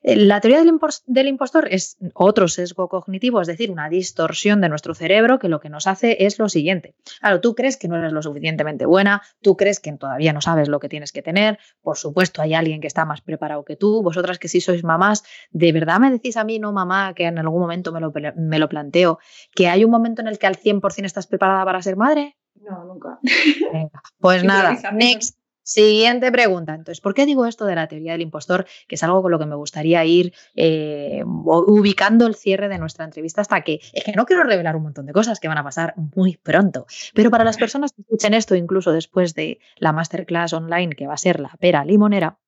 [0.01, 4.93] Eh, la teoría del, impostor es otro sesgo cognitivo, es decir, una distorsión de nuestro
[4.93, 6.95] cerebro que lo que nos hace es lo siguiente.
[7.19, 10.69] Claro, tú crees que no eres lo suficientemente buena, tú crees que todavía no sabes
[10.69, 14.01] lo que tienes que tener, por supuesto hay alguien que está más preparado que tú,
[14.01, 17.37] vosotras que sí sois mamás, ¿de verdad me decís a mí, no mamá, que en
[17.37, 19.19] algún momento me lo, me lo planteo,
[19.55, 22.37] que hay un momento en el que al 100% estás preparada para ser madre?
[22.61, 23.19] No, nunca.
[24.19, 25.38] pues nada, next.
[25.69, 26.73] Siguiente pregunta.
[26.73, 28.65] Entonces, ¿por qué digo esto de la teoría del impostor?
[28.87, 33.05] Que es algo con lo que me gustaría ir eh, ubicando el cierre de nuestra
[33.05, 35.63] entrevista hasta que, es que no quiero revelar un montón de cosas que van a
[35.63, 40.53] pasar muy pronto, pero para las personas que escuchen esto, incluso después de la masterclass
[40.53, 42.39] online que va a ser la pera limonera,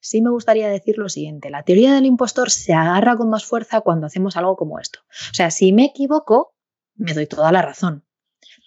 [0.00, 3.82] sí me gustaría decir lo siguiente, la teoría del impostor se agarra con más fuerza
[3.82, 5.00] cuando hacemos algo como esto.
[5.30, 6.54] O sea, si me equivoco,
[6.94, 8.06] me doy toda la razón.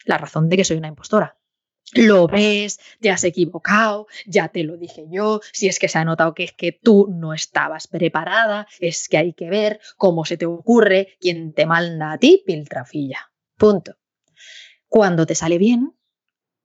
[0.05, 1.39] La razón de que soy una impostora
[1.93, 6.05] lo ves, te has equivocado, ya te lo dije yo, si es que se ha
[6.05, 10.38] notado que es que tú no estabas preparada, es que hay que ver cómo se
[10.38, 13.31] te ocurre, quién te manda a ti, piltrafilla.
[13.57, 13.95] Punto.
[14.88, 15.95] Cuando te sale bien,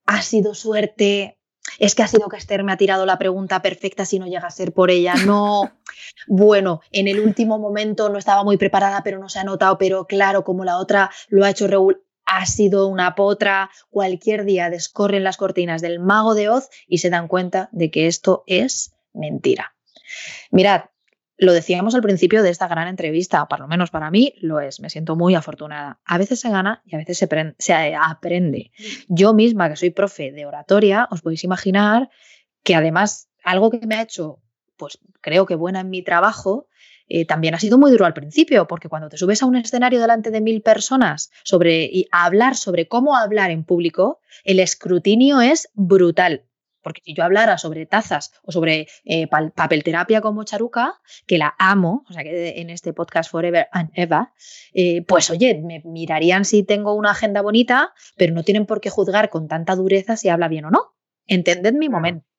[0.07, 1.39] ha sido suerte,
[1.79, 4.49] es que ha sido que Esther me ha tirado la pregunta perfecta si no llega
[4.49, 5.14] a ser por ella.
[5.27, 5.71] No,
[6.27, 10.07] bueno, en el último momento no estaba muy preparada, pero no se ha notado, pero
[10.07, 11.68] claro, como la otra lo ha hecho
[12.31, 17.11] ha sido una potra, cualquier día descorren las cortinas del mago de Oz y se
[17.11, 19.74] dan cuenta de que esto es mentira.
[20.53, 20.85] Mirad,
[21.37, 24.78] lo decíamos al principio de esta gran entrevista, por lo menos para mí lo es,
[24.78, 25.99] me siento muy afortunada.
[26.05, 27.28] A veces se gana y a veces se,
[27.59, 28.70] se aprende.
[29.09, 32.11] Yo misma, que soy profe de oratoria, os podéis imaginar
[32.62, 34.41] que además algo que me ha hecho,
[34.76, 36.68] pues creo que buena en mi trabajo,
[37.11, 40.01] eh, también ha sido muy duro al principio, porque cuando te subes a un escenario
[40.01, 45.41] delante de mil personas sobre, y a hablar sobre cómo hablar en público, el escrutinio
[45.41, 46.47] es brutal.
[46.83, 52.05] Porque si yo hablara sobre tazas o sobre eh, papelterapia como Charuca, que la amo,
[52.09, 54.29] o sea que en este podcast Forever and Ever,
[54.73, 58.89] eh, pues oye, me mirarían si tengo una agenda bonita, pero no tienen por qué
[58.89, 60.95] juzgar con tanta dureza si habla bien o no.
[61.27, 62.30] Entended mi momento.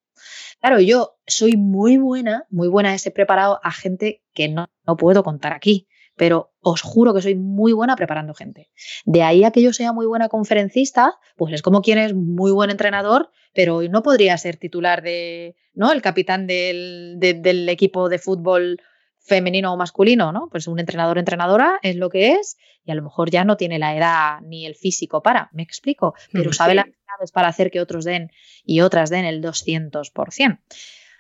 [0.62, 5.24] Claro, yo soy muy buena, muy buena ese preparado a gente que no, no puedo
[5.24, 8.70] contar aquí, pero os juro que soy muy buena preparando gente.
[9.06, 12.52] De ahí a que yo sea muy buena conferencista, pues es como quien es muy
[12.52, 15.92] buen entrenador, pero no podría ser titular de, ¿no?
[15.92, 18.78] El capitán del, del equipo de fútbol
[19.20, 20.48] femenino o masculino, ¿no?
[20.52, 23.80] Pues un entrenador entrenadora es lo que es y a lo mejor ya no tiene
[23.80, 26.88] la edad ni el físico para, me explico, pero sabe las
[27.32, 28.32] para hacer que otros den
[28.66, 30.60] y otras den el 200%.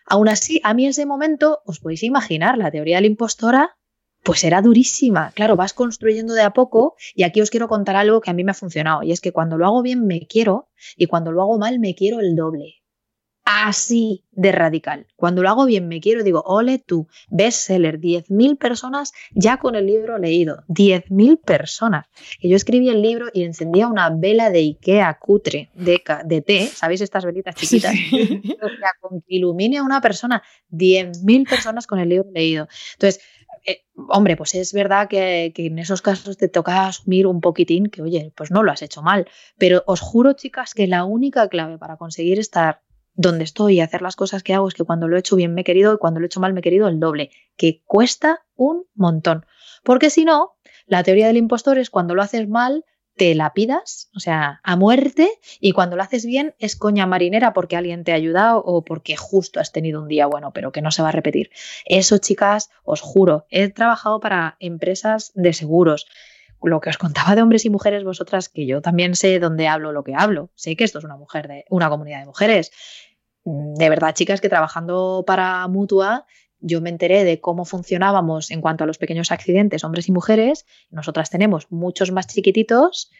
[0.08, 3.78] Aún así, a mí ese momento, os podéis imaginar, la teoría de la impostora,
[4.24, 5.32] pues era durísima.
[5.36, 8.44] Claro, vas construyendo de a poco y aquí os quiero contar algo que a mí
[8.44, 11.42] me ha funcionado y es que cuando lo hago bien me quiero y cuando lo
[11.42, 12.81] hago mal me quiero el doble
[13.52, 15.08] así de radical.
[15.16, 19.86] Cuando lo hago bien, me quiero, digo, ole tú, bestseller, 10.000 personas ya con el
[19.86, 22.08] libro leído, 10.000 personas.
[22.40, 26.68] Que yo escribí el libro y encendía una vela de Ikea cutre de, de té,
[26.68, 27.94] ¿sabéis estas velitas chiquitas?
[29.00, 30.42] con que ilumine a una persona,
[30.72, 32.68] 10.000 personas con el libro leído.
[32.94, 33.22] Entonces,
[33.66, 37.88] eh, hombre, pues es verdad que, que, en esos casos te toca asumir un poquitín
[37.88, 39.28] que, oye, pues no lo has hecho mal.
[39.58, 42.82] Pero os juro, chicas, que la única clave para conseguir estar
[43.14, 45.54] donde estoy y hacer las cosas que hago es que cuando lo he hecho bien
[45.54, 47.82] me he querido y cuando lo he hecho mal me he querido el doble, que
[47.86, 49.46] cuesta un montón.
[49.84, 52.86] Porque si no, la teoría del impostor es cuando lo haces mal,
[53.16, 57.54] te la pidas, o sea, a muerte, y cuando lo haces bien es coña marinera
[57.54, 60.82] porque alguien te ha ayudado o porque justo has tenido un día bueno, pero que
[60.82, 61.52] no se va a repetir.
[61.86, 66.08] Eso, chicas, os juro, he trabajado para empresas de seguros.
[66.64, 69.92] Lo que os contaba de hombres y mujeres, vosotras, que yo también sé dónde hablo
[69.92, 70.52] lo que hablo.
[70.56, 72.72] Sé que esto es una mujer de una comunidad de mujeres.
[73.44, 76.26] De verdad, chicas, que trabajando para Mutua
[76.62, 80.66] yo me enteré de cómo funcionábamos en cuanto a los pequeños accidentes, hombres y mujeres.
[80.92, 83.12] Nosotras tenemos muchos más chiquititos,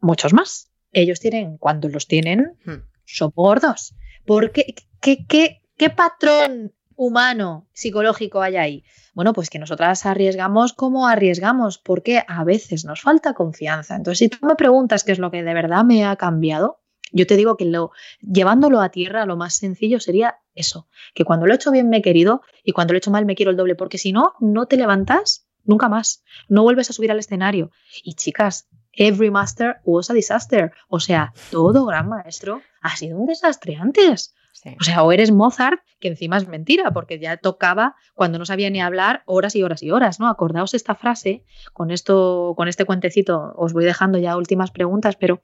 [0.00, 0.70] muchos más.
[0.92, 2.82] Ellos tienen, cuando los tienen, hmm.
[3.04, 3.94] son gordos.
[4.26, 8.84] ¿Por qué, qué, qué, qué patrón humano, psicológico hay ahí?
[9.14, 13.96] Bueno, pues que nosotras arriesgamos como arriesgamos, porque a veces nos falta confianza.
[13.96, 16.80] Entonces, si tú me preguntas qué es lo que de verdad me ha cambiado,
[17.12, 21.46] yo te digo que lo, llevándolo a tierra, lo más sencillo sería eso, que cuando
[21.46, 23.52] lo he hecho bien me he querido y cuando lo he hecho mal me quiero
[23.52, 27.20] el doble, porque si no, no te levantas nunca más, no vuelves a subir al
[27.20, 27.70] escenario.
[28.02, 33.26] Y chicas, every master was a disaster, o sea, todo gran maestro ha sido un
[33.26, 34.34] desastre antes.
[34.80, 38.70] O sea, o eres Mozart, que encima es mentira, porque ya tocaba cuando no sabía
[38.70, 40.28] ni hablar horas y horas y horas, ¿no?
[40.28, 45.42] Acordaos esta frase, con esto, con este cuentecito, os voy dejando ya últimas preguntas, pero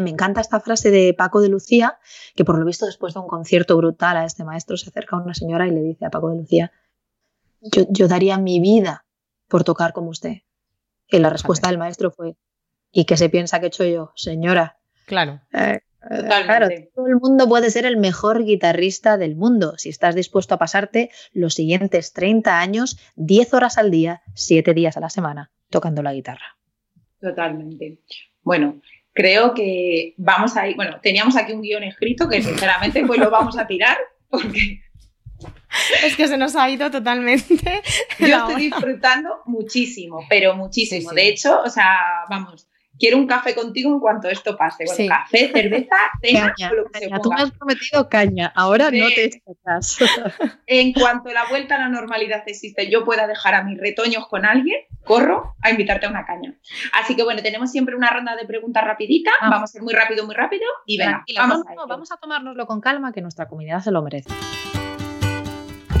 [0.00, 1.98] me encanta esta frase de Paco de Lucía,
[2.34, 5.34] que por lo visto después de un concierto brutal a este maestro se acerca una
[5.34, 6.72] señora y le dice a Paco de Lucía,
[7.60, 9.04] yo, daría mi vida
[9.48, 10.42] por tocar como usted.
[11.08, 12.36] Y la respuesta del maestro fue,
[12.90, 14.12] ¿y qué se piensa que he hecho yo?
[14.16, 14.78] Señora.
[15.06, 15.40] Claro.
[15.52, 15.80] Eh,
[16.10, 20.54] eh, claro, todo el mundo puede ser el mejor guitarrista del mundo si estás dispuesto
[20.54, 25.50] a pasarte los siguientes 30 años, 10 horas al día, 7 días a la semana,
[25.70, 26.56] tocando la guitarra.
[27.20, 27.98] Totalmente.
[28.42, 28.80] Bueno,
[29.12, 33.30] creo que vamos a ir, bueno, teníamos aquí un guion escrito que sinceramente pues lo
[33.30, 33.96] vamos a tirar
[34.28, 34.80] porque...
[36.04, 37.82] Es que se nos ha ido totalmente.
[38.18, 41.10] Yo estoy disfrutando muchísimo, pero muchísimo.
[41.12, 41.96] De hecho, o sea,
[42.28, 44.84] vamos, quiero un café contigo en cuanto esto pase.
[44.86, 49.98] Bueno, café, cerveza, cena, lo que Tú me has prometido caña, ahora no te echas.
[50.66, 54.44] en cuanto la vuelta a la normalidad existe, yo pueda dejar a mis retoños con
[54.44, 56.54] alguien, corro a invitarte a una caña.
[56.92, 59.50] Así que bueno, tenemos siempre una ronda de preguntas rapidita, ah.
[59.50, 62.80] vamos a ser muy rápido, muy rápido y venga, vamos, a vamos a tomárnoslo con
[62.80, 64.30] calma que nuestra comunidad se lo merece.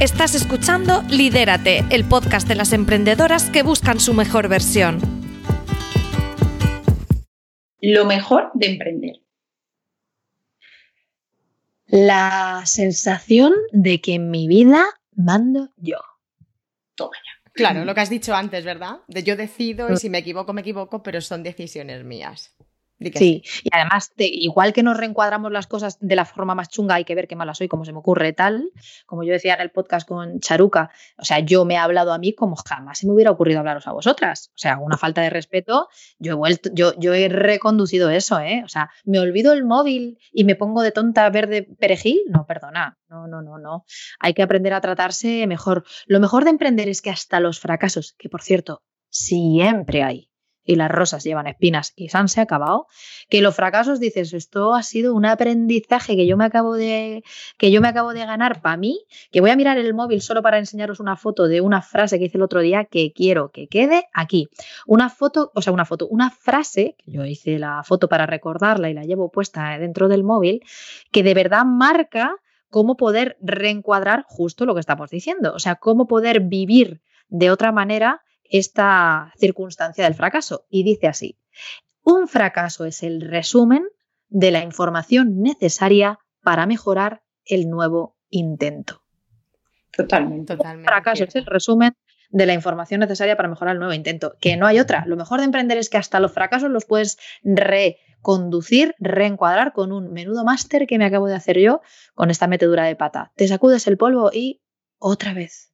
[0.00, 5.21] Estás escuchando Lidérate, el podcast de las emprendedoras que buscan su mejor versión
[7.82, 9.16] lo mejor de emprender?
[11.86, 15.98] La sensación de que en mi vida mando yo.
[16.94, 17.50] Toma ya.
[17.52, 19.00] Claro, lo que has dicho antes, ¿verdad?
[19.08, 22.54] De yo decido y si me equivoco, me equivoco, pero son decisiones mías.
[23.14, 23.42] Sí.
[23.64, 27.14] y además, igual que nos reencuadramos las cosas de la forma más chunga, hay que
[27.14, 28.70] ver qué mala soy, como se me ocurre tal,
[29.06, 32.18] como yo decía en el podcast con Charuca, o sea, yo me he hablado a
[32.18, 34.50] mí como jamás se me hubiera ocurrido hablaros a vosotras.
[34.50, 35.88] O sea, una falta de respeto,
[36.18, 38.62] yo he vuelto, yo, yo he reconducido eso, ¿eh?
[38.64, 42.98] O sea, me olvido el móvil y me pongo de tonta verde perejil, no, perdona,
[43.08, 43.84] no, no, no, no.
[44.20, 45.84] Hay que aprender a tratarse mejor.
[46.06, 50.30] Lo mejor de emprender es que hasta los fracasos, que por cierto, siempre hay,
[50.64, 52.86] y las rosas llevan espinas y San se acabado,
[53.28, 57.24] que los fracasos dices, esto ha sido un aprendizaje que yo me acabo de,
[57.56, 60.42] que yo me acabo de ganar para mí, que voy a mirar el móvil solo
[60.42, 63.68] para enseñaros una foto de una frase que hice el otro día que quiero que
[63.68, 64.48] quede aquí.
[64.86, 68.90] Una foto, o sea, una foto, una frase, que yo hice la foto para recordarla
[68.90, 70.62] y la llevo puesta dentro del móvil,
[71.10, 72.36] que de verdad marca
[72.70, 77.72] cómo poder reencuadrar justo lo que estamos diciendo, o sea, cómo poder vivir de otra
[77.72, 80.66] manera esta circunstancia del fracaso.
[80.68, 81.38] Y dice así,
[82.02, 83.84] un fracaso es el resumen
[84.28, 89.02] de la información necesaria para mejorar el nuevo intento.
[89.92, 90.90] Totalmente, totalmente.
[90.90, 91.94] Un fracaso es el resumen
[92.30, 95.04] de la información necesaria para mejorar el nuevo intento, que no hay otra.
[95.06, 100.12] Lo mejor de emprender es que hasta los fracasos los puedes reconducir, reencuadrar con un
[100.12, 101.82] menudo máster que me acabo de hacer yo
[102.14, 103.32] con esta metedura de pata.
[103.36, 104.62] Te sacudes el polvo y
[104.98, 105.71] otra vez,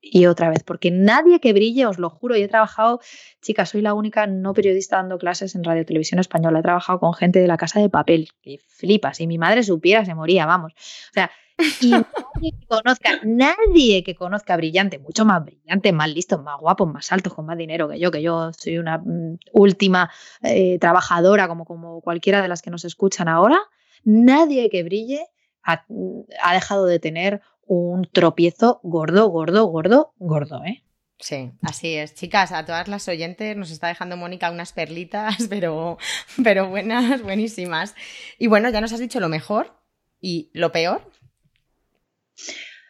[0.00, 3.00] y otra vez, porque nadie que brille, os lo juro, y he trabajado,
[3.42, 7.12] chicas, soy la única no periodista dando clases en Radio Televisión Española, he trabajado con
[7.14, 10.72] gente de la casa de papel, que flipas, si mi madre supiera se moría, vamos.
[10.72, 11.30] O sea,
[11.80, 16.86] y nadie que conozca, nadie que conozca brillante, mucho más brillante, más listo, más guapo,
[16.86, 20.10] más altos, con más dinero que yo, que yo soy una mm, última
[20.42, 23.58] eh, trabajadora como, como cualquiera de las que nos escuchan ahora,
[24.04, 25.26] nadie que brille
[25.62, 25.84] ha,
[26.42, 30.82] ha dejado de tener un tropiezo gordo, gordo, gordo, gordo, ¿eh?
[31.20, 32.16] Sí, así es.
[32.16, 35.96] Chicas, a todas las oyentes nos está dejando Mónica unas perlitas, pero,
[36.42, 37.94] pero buenas, buenísimas.
[38.40, 39.78] Y bueno, ya nos has dicho lo mejor.
[40.20, 41.12] ¿Y lo peor?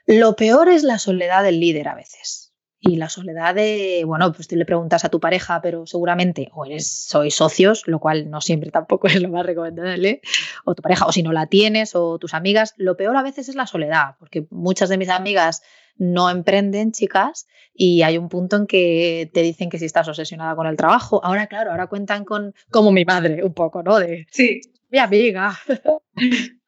[0.07, 2.50] Lo peor es la soledad del líder a veces.
[2.83, 6.65] Y la soledad de, bueno, pues tú le preguntas a tu pareja, pero seguramente, o
[6.65, 10.23] eres, sois socios, lo cual no siempre tampoco es lo más recomendable,
[10.65, 12.75] o tu pareja, o si no la tienes, o tus amigas.
[12.79, 15.63] Lo peor a veces es la soledad, porque muchas de mis amigas
[15.99, 20.57] no emprenden, chicas, y hay un punto en que te dicen que si estás obsesionada
[20.57, 21.23] con el trabajo.
[21.23, 23.99] Ahora, claro, ahora cuentan con, como mi madre, un poco, ¿no?
[23.99, 24.63] De, sí.
[24.91, 25.57] Mi amiga.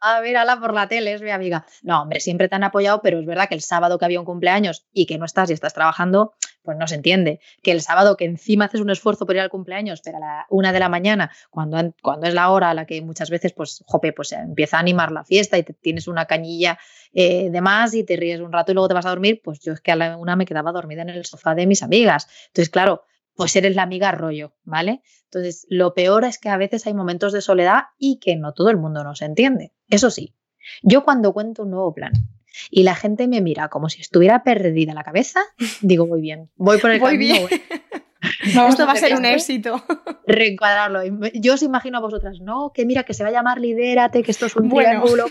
[0.01, 1.67] a ver, ala por la tele, es mi amiga.
[1.83, 4.27] No, hombre, siempre te han apoyado, pero es verdad que el sábado que había un
[4.27, 7.41] cumpleaños y que no estás y estás trabajando, pues no se entiende.
[7.63, 10.47] Que el sábado que encima haces un esfuerzo por ir al cumpleaños, pero a la
[10.51, 13.83] una de la mañana, cuando, cuando es la hora a la que muchas veces, pues,
[13.87, 16.79] jope, pues empieza a animar la fiesta y te tienes una cañilla
[17.13, 19.59] eh, de más y te ríes un rato y luego te vas a dormir, pues
[19.61, 22.29] yo es que a la una me quedaba dormida en el sofá de mis amigas.
[22.47, 23.05] Entonces, claro,
[23.43, 25.03] pues eres la amiga rollo, ¿vale?
[25.25, 28.71] Entonces, lo peor es que a veces hay momentos de soledad y que no todo
[28.71, 29.73] el mundo nos entiende.
[29.89, 30.35] Eso sí,
[30.83, 32.13] yo cuando cuento un nuevo plan
[32.71, 35.41] y la gente me mira como si estuviera perdida la cabeza,
[35.81, 37.35] digo, muy bien, voy por el Muy camino.
[37.49, 37.63] bien.
[38.69, 39.83] Esto va a ser un éxito.
[40.29, 41.01] Reencuadrarlo.
[41.35, 44.31] Yo os imagino a vosotras, no, que mira, que se va a llamar Lidérate, que
[44.31, 44.89] esto es un Bueno.
[45.01, 45.25] triángulo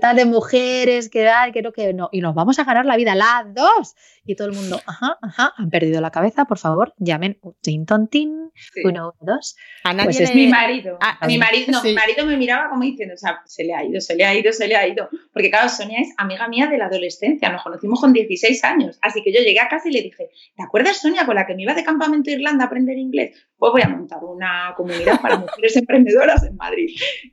[0.00, 2.08] tal de mujeres, que tal, que no, que no.
[2.12, 3.94] Y nos vamos a ganar la vida, las dos.
[4.24, 8.08] Y todo el mundo, ajá, ajá, han perdido la cabeza, por favor, llamen tin, ton,
[8.08, 8.80] tin, Sí.
[8.84, 9.54] uno, dos.
[9.84, 10.98] A nadie Pues le- es Mi marido,
[11.28, 11.88] mi marido, no, Sí.
[11.88, 14.34] mi marido me miraba como diciendo, o sea, se le ha ido, se le ha
[14.34, 15.08] ido, se le ha ido.
[15.32, 18.98] Porque claro, Sonia es amiga mía de la adolescencia, nos conocimos con 16 años.
[19.02, 21.54] Así que yo llegué a casa y le dije, ¿te acuerdas, Sonia, con la que
[21.54, 23.46] me iba de campamento a Irlanda a aprender inglés?
[23.58, 26.90] Pues voy a montar una comunidad para mujeres emprendedoras en Madrid.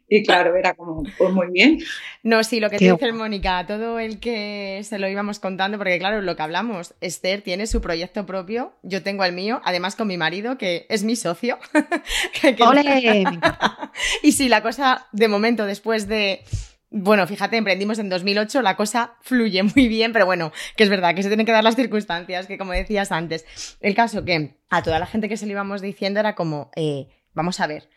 [0.07, 1.80] Y claro, era como, pues muy bien.
[2.24, 5.78] No, sí, lo que Qué te dice Mónica, todo el que se lo íbamos contando,
[5.78, 9.95] porque claro, lo que hablamos, Esther tiene su proyecto propio, yo tengo el mío, además
[9.97, 11.59] con mi marido, que es mi socio.
[12.41, 12.55] que-
[14.24, 16.43] y sí, la cosa, de momento, después de...
[16.96, 21.16] Bueno, fíjate, emprendimos en 2008, la cosa fluye muy bien, pero bueno, que es verdad,
[21.16, 23.48] que se tienen que dar las circunstancias, que como decías antes.
[23.82, 27.08] El caso que a toda la gente que se lo íbamos diciendo era como, eh,
[27.34, 27.89] vamos a ver,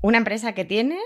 [0.00, 1.02] una empresa que tienes,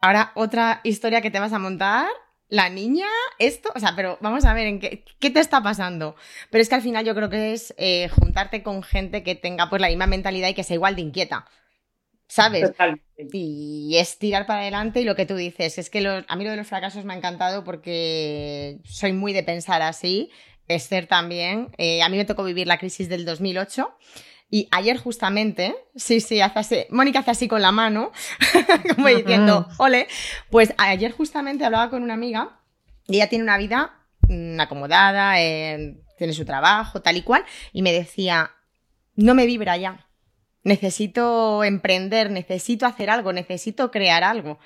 [0.00, 2.06] ahora otra historia que te vas a montar,
[2.48, 3.06] la niña,
[3.38, 6.16] esto, o sea, pero vamos a ver, ¿en qué, qué te está pasando?
[6.50, 9.68] Pero es que al final yo creo que es eh, juntarte con gente que tenga
[9.68, 11.44] pues la misma mentalidad y que sea igual de inquieta,
[12.32, 12.70] ¿sabes?
[12.70, 13.02] Totalmente.
[13.32, 16.44] Y es tirar para adelante y lo que tú dices, es que lo- a mí
[16.44, 20.30] lo de los fracasos me ha encantado porque soy muy de pensar así,
[20.68, 23.90] Esther también, Eh, a mí me tocó vivir la crisis del 2008
[24.50, 28.12] y ayer justamente, sí, sí, hace así, Mónica hace así con la mano,
[28.96, 30.08] como diciendo, ole,
[30.50, 32.58] pues ayer justamente hablaba con una amiga
[33.08, 33.92] y ella tiene una vida
[34.28, 38.50] mm, acomodada, eh, tiene su trabajo, tal y cual, y me decía,
[39.16, 40.06] no me vibra ya.
[40.64, 44.58] Necesito emprender, necesito hacer algo, necesito crear algo.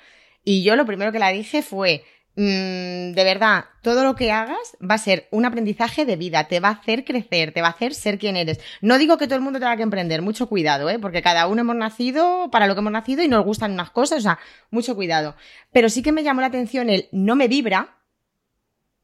[0.43, 4.77] Y yo lo primero que la dije fue, mm, de verdad, todo lo que hagas
[4.79, 7.71] va a ser un aprendizaje de vida, te va a hacer crecer, te va a
[7.71, 8.59] hacer ser quien eres.
[8.79, 10.99] No digo que todo el mundo tenga que emprender, mucho cuidado, ¿eh?
[10.99, 14.19] porque cada uno hemos nacido para lo que hemos nacido y nos gustan unas cosas,
[14.19, 14.39] o sea,
[14.69, 15.35] mucho cuidado.
[15.71, 17.97] Pero sí que me llamó la atención el no me vibra,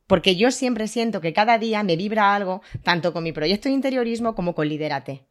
[0.06, 3.76] porque yo siempre siento que cada día me vibra algo, tanto con mi proyecto de
[3.76, 5.26] interiorismo como con Lidérate.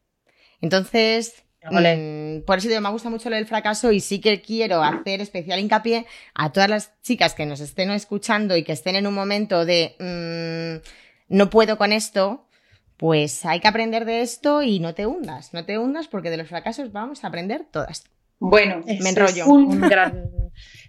[0.60, 1.44] Entonces.
[1.70, 5.20] Mm, por eso digo, me gusta mucho lo del fracaso y sí que quiero hacer
[5.20, 9.14] especial hincapié a todas las chicas que nos estén escuchando y que estén en un
[9.14, 12.46] momento de mm, no puedo con esto,
[12.96, 16.36] pues hay que aprender de esto y no te hundas, no te hundas porque de
[16.36, 18.04] los fracasos vamos a aprender todas.
[18.38, 19.44] Bueno, Me enrollo.
[19.44, 20.30] es Un gran...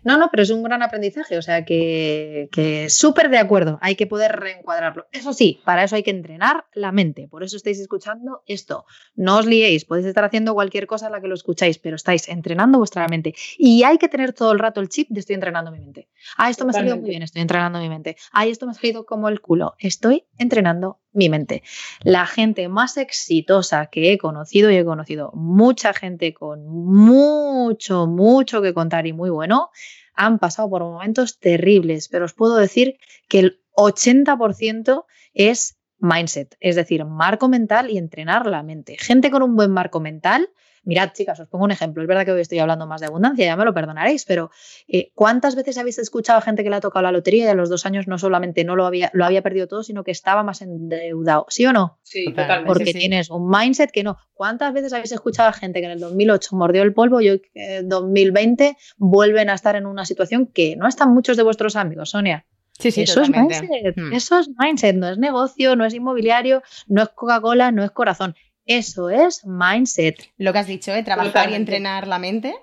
[0.04, 3.96] No, no, pero es un gran aprendizaje, o sea que, que súper de acuerdo, hay
[3.96, 5.08] que poder reencuadrarlo.
[5.12, 8.86] Eso sí, para eso hay que entrenar la mente, por eso estáis escuchando esto.
[9.16, 12.28] No os liéis, podéis estar haciendo cualquier cosa a la que lo escucháis, pero estáis
[12.28, 13.34] entrenando vuestra mente.
[13.58, 16.10] Y hay que tener todo el rato el chip de estoy entrenando mi mente.
[16.38, 18.18] Ah, esto me ha salido muy bien, estoy entrenando mi mente.
[18.32, 21.64] Ah, esto me ha salido como el culo, estoy entrenando mi mente.
[22.02, 28.62] La gente más exitosa que he conocido, y he conocido mucha gente con mucho, mucho
[28.62, 29.70] que contar y muy bueno,
[30.16, 32.98] han pasado por momentos terribles, pero os puedo decir
[33.28, 38.98] que el 80% es mindset, es decir, marco mental y entrenar la mente.
[39.00, 40.50] Gente con un buen marco mental.
[40.86, 42.02] Mirad, chicas, os pongo un ejemplo.
[42.04, 44.52] Es verdad que hoy estoy hablando más de abundancia, ya me lo perdonaréis, pero
[44.88, 47.54] eh, ¿cuántas veces habéis escuchado a gente que le ha tocado la lotería y a
[47.54, 50.44] los dos años no solamente no lo había, lo había perdido todo, sino que estaba
[50.44, 51.46] más endeudado?
[51.50, 52.00] ¿Sí o no?
[52.04, 52.68] sí, Total, totalmente.
[52.68, 53.00] Porque Sí, sí.
[53.00, 54.18] tienes un mindset que no.
[54.34, 57.42] ¿Cuántas veces habéis escuchado a gente que en el 2008 mordió el polvo y hoy
[57.54, 62.10] en 2020 vuelven a estar en una situación que no están muchos de vuestros amigos,
[62.12, 62.46] Sonia?
[62.78, 63.56] Sí, sí, eso totalmente.
[63.56, 63.98] es mindset.
[63.98, 64.14] Mm.
[64.14, 64.96] Eso es mindset.
[64.96, 68.36] No es negocio, no es inmobiliario, no es Coca-Cola, no es corazón.
[68.66, 70.32] Eso es mindset.
[70.38, 71.04] Lo que has dicho, ¿eh?
[71.04, 72.56] trabajar y entrenar la mente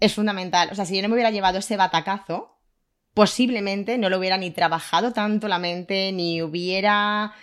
[0.00, 0.68] es fundamental.
[0.72, 2.58] O sea, si yo no me hubiera llevado ese batacazo,
[3.14, 7.34] posiblemente no lo hubiera ni trabajado tanto la mente, ni hubiera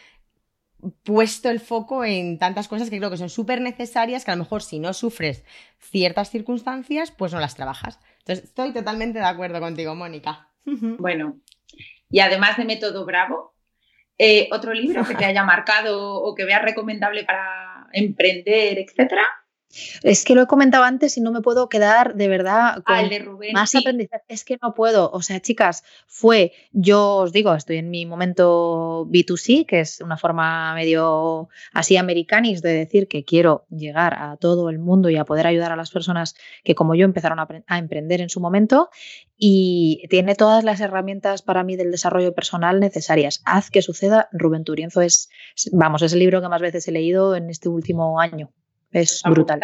[1.03, 4.43] puesto el foco en tantas cosas que creo que son súper necesarias, que a lo
[4.43, 5.43] mejor si no sufres
[5.77, 7.99] ciertas circunstancias, pues no las trabajas.
[8.19, 10.49] Entonces, estoy totalmente de acuerdo contigo, Mónica.
[10.99, 11.39] Bueno,
[12.09, 13.55] y además de Método Bravo,
[14.17, 19.23] eh, otro libro que te haya marcado o que veas recomendable para emprender, etcétera.
[20.01, 23.19] Es que lo he comentado antes y no me puedo quedar de verdad con de
[23.19, 24.23] Rubén, más aprendizaje.
[24.27, 25.11] Es que no puedo.
[25.11, 30.17] O sea, chicas, fue, yo os digo, estoy en mi momento B2C, que es una
[30.17, 35.25] forma medio así americanis de decir que quiero llegar a todo el mundo y a
[35.25, 38.89] poder ayudar a las personas que como yo empezaron a, a emprender en su momento
[39.37, 43.41] y tiene todas las herramientas para mí del desarrollo personal necesarias.
[43.45, 44.29] Haz que suceda.
[44.31, 45.29] Rubén Turienzo es,
[45.71, 48.51] vamos, es el libro que más veces he leído en este último año.
[48.91, 49.59] Es brutal.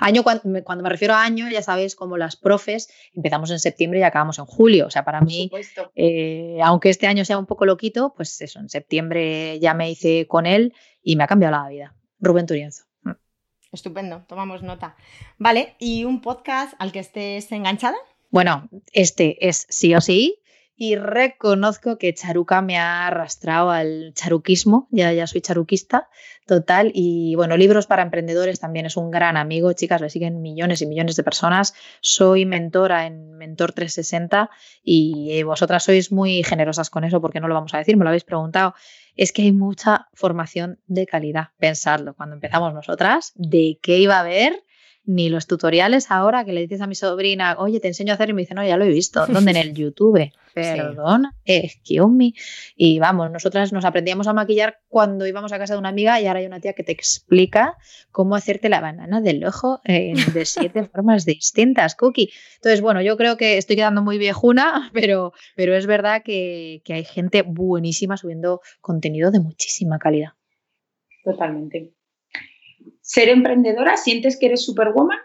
[0.00, 4.02] Año, cuando, me refiero a año, ya sabéis, como las profes, empezamos en septiembre y
[4.02, 4.86] acabamos en julio.
[4.86, 5.50] O sea, para mí,
[5.94, 10.26] eh, aunque este año sea un poco loquito, pues eso, en septiembre ya me hice
[10.26, 11.94] con él y me ha cambiado la vida.
[12.18, 12.84] Rubén Turienzo.
[13.02, 13.10] Mm.
[13.72, 14.96] Estupendo, tomamos nota.
[15.36, 17.96] Vale, ¿y un podcast al que estés enganchada?
[18.30, 20.39] Bueno, este es sí o sí
[20.82, 26.08] y reconozco que Charuca me ha arrastrado al charuquismo, ya, ya soy charuquista
[26.46, 26.90] total.
[26.94, 30.86] Y bueno, libros para emprendedores también es un gran amigo, chicas, le siguen millones y
[30.86, 31.74] millones de personas.
[32.00, 34.48] Soy mentora en Mentor 360
[34.82, 38.08] y vosotras sois muy generosas con eso porque no lo vamos a decir, me lo
[38.08, 38.72] habéis preguntado.
[39.16, 41.48] Es que hay mucha formación de calidad.
[41.58, 44.64] Pensadlo, cuando empezamos nosotras, ¿de qué iba a haber?
[45.04, 48.30] Ni los tutoriales ahora que le dices a mi sobrina, oye, te enseño a hacer
[48.30, 49.26] y me dice, no, ya lo he visto.
[49.26, 49.50] ¿Dónde?
[49.50, 50.30] En el YouTube.
[50.52, 52.32] Perdón, excuse me.
[52.76, 56.26] Y vamos, nosotras nos aprendíamos a maquillar cuando íbamos a casa de una amiga y
[56.26, 57.76] ahora hay una tía que te explica
[58.10, 62.30] cómo hacerte la banana del ojo de siete formas distintas, Cookie.
[62.56, 66.94] Entonces, bueno, yo creo que estoy quedando muy viejuna, pero, pero es verdad que, que
[66.94, 70.32] hay gente buenísima subiendo contenido de muchísima calidad.
[71.22, 71.92] Totalmente
[73.00, 75.18] ser emprendedora, ¿sientes que eres superwoman?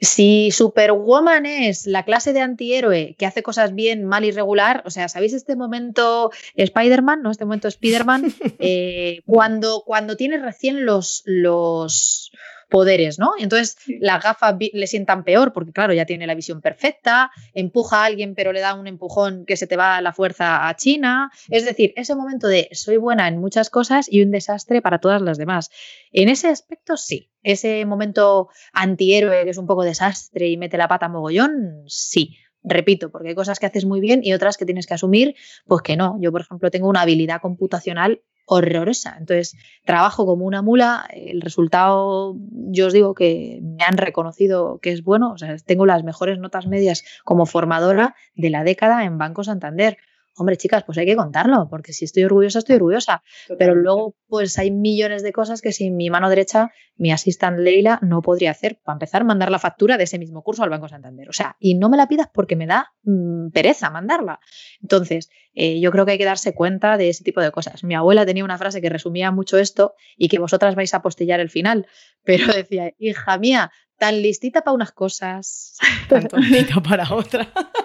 [0.00, 4.90] Si Superwoman es la clase de antihéroe que hace cosas bien, mal y regular, o
[4.90, 7.32] sea, ¿sabéis este momento Spider-Man, no?
[7.32, 12.27] Este momento Spider-Man, eh, cuando, cuando tienes recién los, los,
[12.68, 13.32] poderes, ¿no?
[13.38, 18.04] Entonces las gafas le sientan peor porque, claro, ya tiene la visión perfecta, empuja a
[18.04, 21.30] alguien pero le da un empujón que se te va la fuerza a China.
[21.48, 25.22] Es decir, ese momento de soy buena en muchas cosas y un desastre para todas
[25.22, 25.70] las demás.
[26.12, 30.88] En ese aspecto sí, ese momento antihéroe que es un poco desastre y mete la
[30.88, 34.86] pata mogollón, sí repito, porque hay cosas que haces muy bien y otras que tienes
[34.86, 36.18] que asumir, pues que no.
[36.20, 39.16] Yo, por ejemplo, tengo una habilidad computacional horrorosa.
[39.18, 44.90] Entonces, trabajo como una mula, el resultado, yo os digo que me han reconocido que
[44.90, 49.18] es bueno, o sea, tengo las mejores notas medias como formadora de la década en
[49.18, 49.98] Banco Santander
[50.38, 53.22] hombre, chicas, pues hay que contarlo, porque si estoy orgullosa, estoy orgullosa.
[53.58, 57.98] Pero luego, pues hay millones de cosas que sin mi mano derecha, mi asistente Leila
[58.02, 58.80] no podría hacer.
[58.82, 61.28] Para empezar, mandar la factura de ese mismo curso al Banco Santander.
[61.28, 64.40] O sea, y no me la pidas porque me da mm, pereza mandarla.
[64.80, 67.84] Entonces, eh, yo creo que hay que darse cuenta de ese tipo de cosas.
[67.84, 71.40] Mi abuela tenía una frase que resumía mucho esto y que vosotras vais a postillar
[71.40, 71.86] el final,
[72.22, 75.76] pero decía, hija mía, tan listita para unas cosas,
[76.08, 77.48] tan tontita para otra.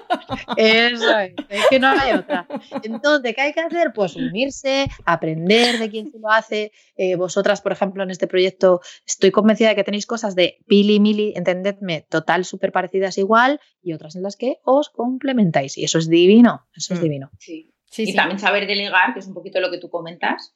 [0.58, 2.48] Eso es, es que no hay otra.
[2.84, 3.92] Entonces, ¿qué hay que hacer?
[3.94, 6.72] Pues unirse, aprender de quién se lo hace.
[6.96, 11.00] Eh, vosotras, por ejemplo, en este proyecto, estoy convencida de que tenéis cosas de pili,
[11.00, 15.78] mili, entendedme, total, súper parecidas igual, y otras en las que os complementáis.
[15.78, 17.04] Y eso es divino, eso es mm.
[17.04, 17.32] divino.
[17.40, 17.70] Sí.
[17.94, 20.56] Sí, y también saber delegar, que es un poquito lo que tú comentas,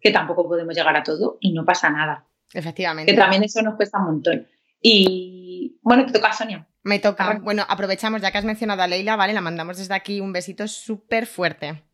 [0.00, 2.26] que tampoco podemos llegar a todo y no pasa nada.
[2.52, 3.12] Efectivamente.
[3.12, 4.46] Que también eso nos cuesta un montón.
[4.80, 6.67] Y bueno, te toca, Sonia.
[6.88, 7.38] Me toca.
[7.42, 9.34] Bueno, aprovechamos, ya que has mencionado a Leila, ¿vale?
[9.34, 11.84] La mandamos desde aquí un besito súper fuerte.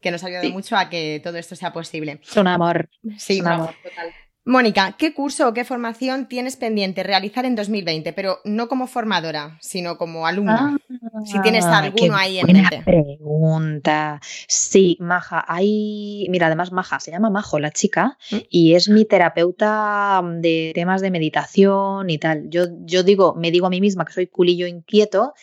[0.00, 2.20] Que nos ha ayudado mucho a que todo esto sea posible.
[2.22, 2.88] Es un amor.
[3.18, 3.74] Sí, un amor.
[3.82, 4.14] Total.
[4.48, 8.14] Mónica, ¿qué curso o qué formación tienes pendiente realizar en 2020?
[8.14, 10.78] Pero no como formadora, sino como alumna.
[11.26, 12.80] si tienes ah, alguno ahí en mente.
[12.82, 14.22] Pregunta.
[14.46, 15.44] Sí, Maja.
[15.46, 16.26] Hay.
[16.30, 18.36] Mira, además, Maja, se llama Majo, la chica, ¿Mm?
[18.48, 22.48] y es mi terapeuta de temas de meditación y tal.
[22.48, 25.34] Yo, yo digo, me digo a mí misma que soy culillo inquieto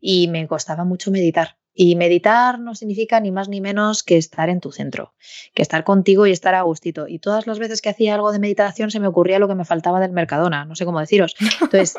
[0.00, 1.58] y me costaba mucho meditar.
[1.76, 5.14] Y meditar no significa ni más ni menos que estar en tu centro,
[5.54, 7.08] que estar contigo y estar a gustito.
[7.08, 9.64] Y todas las veces que hacía algo de meditación se me ocurría lo que me
[9.64, 11.34] faltaba del Mercadona, no sé cómo deciros.
[11.40, 11.96] Entonces,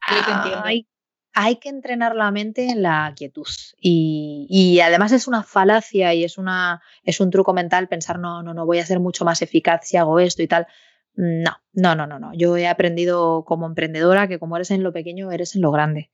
[0.64, 0.88] hay,
[1.34, 3.46] hay, que entrenar la mente en la quietud.
[3.78, 8.42] Y, y, además es una falacia y es, una, es un truco mental pensar, no,
[8.42, 10.66] no, no, voy a ser mucho más eficaz si hago esto y tal.
[11.14, 12.32] No, no, no, no, no.
[12.32, 16.10] Yo he aprendido como emprendedora que como eres en lo pequeño, eres en lo grande.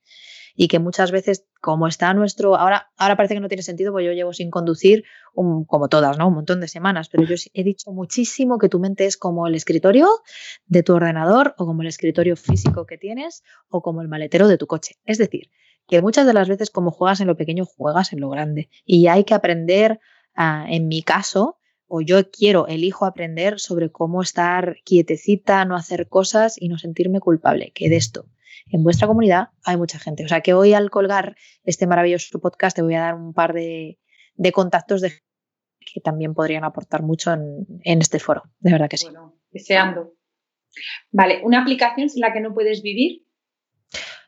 [0.61, 4.07] Y que muchas veces, como está nuestro, ahora, ahora parece que no tiene sentido, porque
[4.07, 6.27] yo llevo sin conducir, como todas, ¿no?
[6.27, 9.55] Un montón de semanas, pero yo he dicho muchísimo que tu mente es como el
[9.55, 10.09] escritorio
[10.65, 14.57] de tu ordenador o como el escritorio físico que tienes o como el maletero de
[14.57, 14.97] tu coche.
[15.05, 15.49] Es decir,
[15.87, 19.07] que muchas de las veces como juegas en lo pequeño, juegas en lo grande y
[19.07, 20.01] hay que aprender,
[20.35, 21.57] ah, en mi caso,
[21.87, 27.21] o yo quiero, elijo aprender sobre cómo estar quietecita, no hacer cosas y no sentirme
[27.21, 28.25] culpable, que de esto
[28.69, 30.25] en vuestra comunidad hay mucha gente.
[30.25, 33.53] O sea que hoy al colgar este maravilloso podcast te voy a dar un par
[33.53, 33.99] de,
[34.53, 35.11] contactos de
[35.79, 38.43] que también podrían aportar mucho en, este foro.
[38.59, 39.05] De verdad que sí.
[39.05, 40.13] Bueno, deseando.
[41.11, 43.25] Vale, ¿una aplicación sin la que no puedes vivir?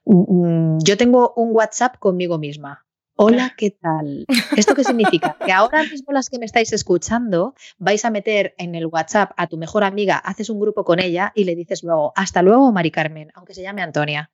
[0.06, 2.86] Mm, yo tengo un WhatsApp conmigo misma.
[3.24, 4.26] Hola, ¿qué tal?
[4.58, 5.38] ¿Esto qué significa?
[5.46, 9.46] Que ahora mismo las que me estáis escuchando vais a meter en el WhatsApp a
[9.46, 12.90] tu mejor amiga, haces un grupo con ella y le dices luego, hasta luego, Mari
[12.90, 14.32] Carmen, aunque se llame Antonia.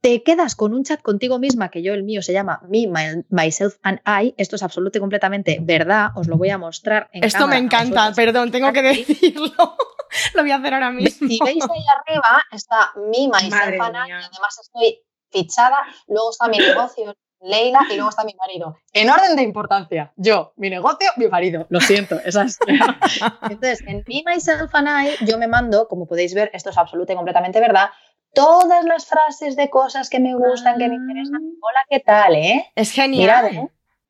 [0.00, 2.86] Te quedas con un chat contigo misma, que yo el mío se llama Me,
[3.28, 4.34] Myself and I.
[4.36, 6.10] Esto es absolutamente completamente verdad.
[6.14, 9.50] Os lo voy a mostrar en Esto me encanta, perdón, tengo que decirlo.
[10.34, 11.26] lo voy a hacer ahora mismo.
[11.26, 14.12] Si veis ahí arriba está Me, Myself and I.
[14.12, 15.02] además estoy
[15.32, 15.78] fichada.
[16.06, 18.76] Luego está mi negocio, Leila y luego está mi marido.
[18.92, 21.66] En orden de importancia, yo, mi negocio, mi marido.
[21.68, 22.58] Lo siento, esa es.
[23.42, 27.12] Entonces, en Me, Myself and I, yo me mando, como podéis ver, esto es absoluta
[27.12, 27.90] y completamente verdad,
[28.34, 31.40] todas las frases de cosas que me gustan, que me interesan.
[31.42, 31.58] Ah.
[31.62, 32.70] Hola, ¿qué tal, eh?
[32.74, 33.46] Es genial.
[33.54, 33.68] ¿eh?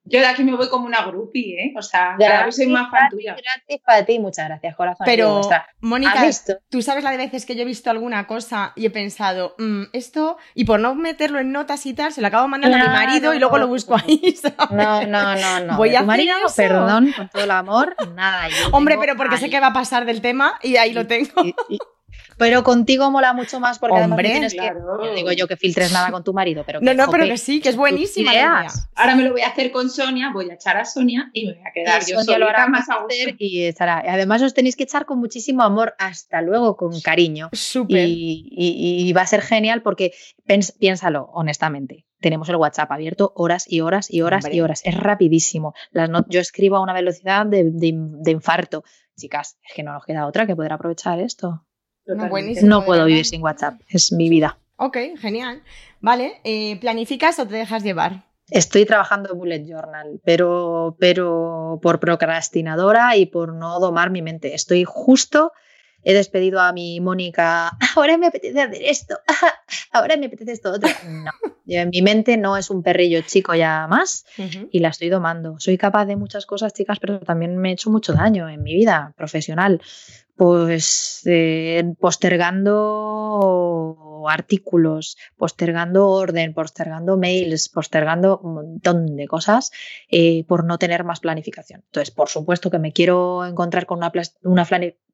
[0.08, 1.74] Yo de aquí me voy como una groupie, ¿eh?
[1.76, 3.34] O sea, cada vez soy más fan tuya.
[3.34, 5.04] Gracias para ti, muchas gracias, corazón.
[5.04, 5.40] Pero,
[5.80, 6.30] Mónica,
[6.70, 9.84] tú sabes la de veces que yo he visto alguna cosa y he pensado, mm,
[9.92, 12.86] esto, y por no meterlo en notas y tal, se lo acabo mandando a mi
[12.86, 14.36] marido y luego lo busco ahí,
[14.70, 15.76] No, no, no, no.
[15.76, 18.46] Voy a tu marido, perdón, con todo el amor, nada.
[18.72, 21.42] Hombre, pero porque sé que va a pasar del tema y ahí lo tengo.
[22.38, 24.72] Pero contigo mola mucho más porque además no tienes que.
[25.14, 26.80] digo yo que filtres nada con tu marido, pero.
[26.80, 28.32] no, no, pero que sí, que es buenísima.
[28.94, 31.54] Ahora me lo voy a hacer con Sonia, voy a echar a Sonia y me
[31.54, 32.96] voy a quedar yo Sonia lo hará más a
[33.38, 34.02] Y estará.
[34.06, 37.48] Además, os tenéis que echar con muchísimo amor, hasta luego, con cariño.
[37.52, 38.06] Súper.
[38.08, 40.12] Y, va a ser genial porque
[40.78, 44.80] piénsalo, honestamente tenemos el WhatsApp abierto horas y horas y horas y horas.
[44.84, 45.74] Es rapidísimo.
[45.90, 48.84] Las yo escribo a una velocidad de, de, infarto.
[49.16, 51.66] Chicas, es que no nos queda otra que poder aprovechar esto.
[52.06, 54.58] No, puedo vivir sin WhatsApp, es mi vida.
[54.76, 55.62] Ok, genial.
[56.00, 58.24] Vale, eh, ¿planificas o te dejas llevar?
[58.50, 64.54] Estoy trabajando en Bullet Journal, pero, pero por procrastinadora y por no domar mi mente.
[64.54, 65.52] Estoy justo,
[66.04, 69.18] he despedido a mi Mónica, ahora me apetece hacer esto,
[69.90, 70.88] ahora me apetece esto otro.
[71.08, 71.32] No,
[71.66, 74.24] en mi mente no es un perrillo chico ya más
[74.70, 75.58] y la estoy domando.
[75.58, 78.74] Soy capaz de muchas cosas, chicas, pero también me he hecho mucho daño en mi
[78.74, 79.80] vida profesional
[80.36, 83.96] pues eh, postergando
[84.28, 89.70] artículos, postergando orden, postergando mails, postergando un montón de cosas
[90.10, 91.82] eh, por no tener más planificación.
[91.86, 94.00] Entonces, por supuesto que me quiero encontrar con
[94.42, 94.66] una,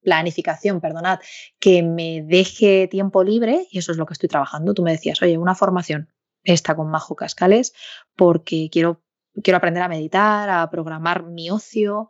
[0.02, 1.20] planificación, perdonad,
[1.60, 4.74] que me deje tiempo libre y eso es lo que estoy trabajando.
[4.74, 6.08] Tú me decías, oye, una formación,
[6.42, 7.74] esta con Majo Cascales,
[8.16, 9.04] porque quiero,
[9.44, 12.08] quiero aprender a meditar, a programar mi ocio,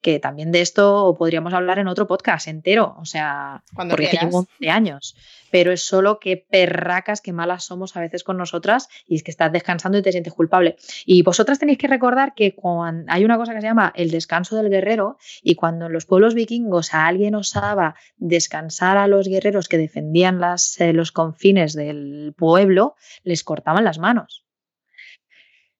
[0.00, 4.46] que también de esto podríamos hablar en otro podcast entero, o sea, Cuando porque llevo
[4.58, 5.14] de años,
[5.50, 9.30] pero es solo que perracas, que malas somos a veces con nosotras y es que
[9.30, 10.76] estás descansando y te sientes culpable.
[11.04, 14.56] Y vosotras tenéis que recordar que cuando hay una cosa que se llama el descanso
[14.56, 19.68] del guerrero y cuando en los pueblos vikingos a alguien osaba descansar a los guerreros
[19.68, 24.46] que defendían las, eh, los confines del pueblo, les cortaban las manos.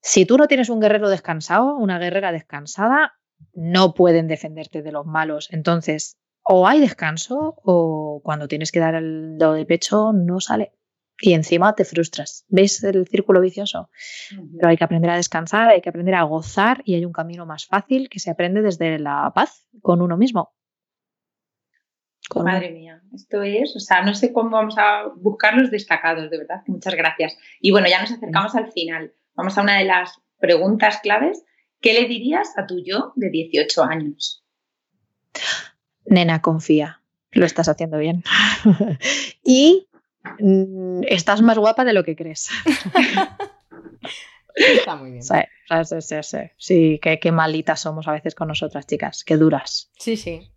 [0.02, 3.19] Si tú no tienes un guerrero descansado, una guerrera descansada,
[3.54, 5.48] no pueden defenderte de los malos.
[5.52, 10.72] Entonces, o hay descanso o cuando tienes que dar el dedo de pecho no sale.
[11.22, 12.46] Y encima te frustras.
[12.48, 13.90] ¿Ves el círculo vicioso?
[14.56, 17.44] Pero hay que aprender a descansar, hay que aprender a gozar y hay un camino
[17.44, 20.54] más fácil que se aprende desde la paz con uno mismo.
[22.34, 26.38] Madre mía, esto es, o sea, no sé cómo vamos a buscar los destacados, de
[26.38, 26.62] verdad.
[26.66, 27.36] Muchas gracias.
[27.60, 29.12] Y bueno, ya nos acercamos al final.
[29.34, 31.44] Vamos a una de las preguntas claves
[31.80, 34.44] ¿Qué le dirías a tu yo de 18 años?
[36.04, 38.22] Nena, confía, lo estás haciendo bien.
[39.44, 39.88] y
[40.38, 42.50] mm, estás más guapa de lo que crees.
[44.54, 45.22] Está muy bien.
[45.22, 45.34] Sí,
[45.84, 46.98] sí, sí, sí.
[47.00, 49.24] qué, qué, malitas somos a veces con nosotras, chicas.
[49.24, 49.90] Qué duras.
[49.98, 50.50] Sí, sí.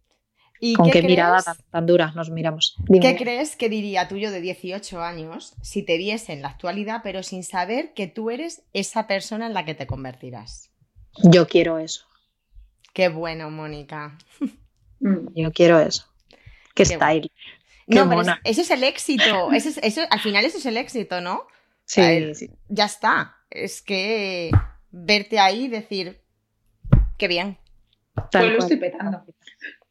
[0.60, 2.76] ¿Y ¿Con qué, mirada tan, tan, dura nos miramos?
[3.02, 7.22] ¿Qué crees que diría tuyo de 18 años si te viese en la actualidad, pero
[7.22, 10.73] sin saber que tú eres esa persona en la que te convertirás?
[11.22, 12.06] Yo quiero eso.
[12.94, 14.18] Qué bueno, Mónica.
[15.00, 15.28] Mm.
[15.36, 16.06] Yo quiero eso.
[16.74, 17.30] Qué, style.
[17.88, 19.50] no, pero ese es el éxito.
[20.10, 21.46] al final ese es el éxito, ¿no?
[21.86, 22.50] Sí, sí.
[22.70, 23.36] Ya está.
[23.50, 24.50] Es que
[24.92, 26.22] verte ahí y decir,
[27.18, 27.58] qué bien.
[28.32, 29.26] pues lo estoy petando.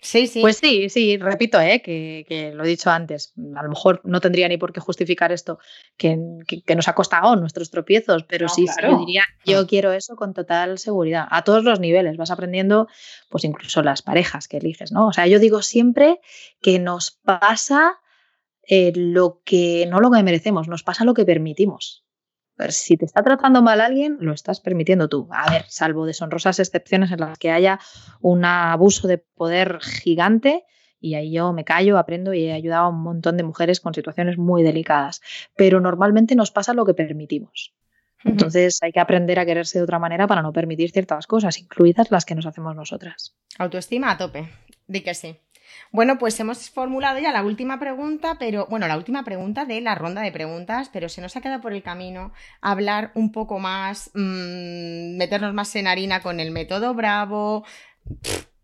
[0.04, 0.40] Sí, sí.
[0.40, 1.80] Pues sí, sí, repito, ¿eh?
[1.80, 3.32] que, lo he dicho antes.
[3.54, 5.60] A lo mejor no tendría ni por qué justificar esto
[5.96, 6.18] que,
[6.74, 11.28] nos ha costado nuestros tropiezos, pero sí, yo diría, yo quiero eso con total seguridad,
[11.30, 12.16] a todos los niveles.
[12.16, 12.88] Vas aprendiendo,
[13.28, 15.06] pues incluso las parejas que eliges, ¿no?
[15.06, 16.18] O sea, yo digo siempre
[16.60, 18.00] que nos pasa
[18.64, 22.01] eh, lo que, no lo que merecemos, nos pasa lo que permitimos.
[22.70, 25.28] Si te está tratando mal alguien, lo estás permitiendo tú.
[25.32, 27.80] A ver, salvo deshonrosas excepciones en las que haya
[28.20, 30.64] un abuso de poder gigante,
[31.00, 33.92] y ahí yo me callo, aprendo y he ayudado a un montón de mujeres con
[33.92, 35.20] situaciones muy delicadas.
[35.56, 37.74] Pero normalmente nos pasa lo que permitimos.
[38.24, 42.12] Entonces hay que aprender a quererse de otra manera para no permitir ciertas cosas, incluidas
[42.12, 43.34] las que nos hacemos nosotras.
[43.58, 44.48] Autoestima a tope.
[44.86, 45.36] Di que sí.
[45.90, 49.94] Bueno, pues hemos formulado ya la última pregunta, pero bueno, la última pregunta de la
[49.94, 54.10] ronda de preguntas, pero se nos ha quedado por el camino hablar un poco más,
[54.14, 57.64] mmm, meternos más en harina con el método Bravo.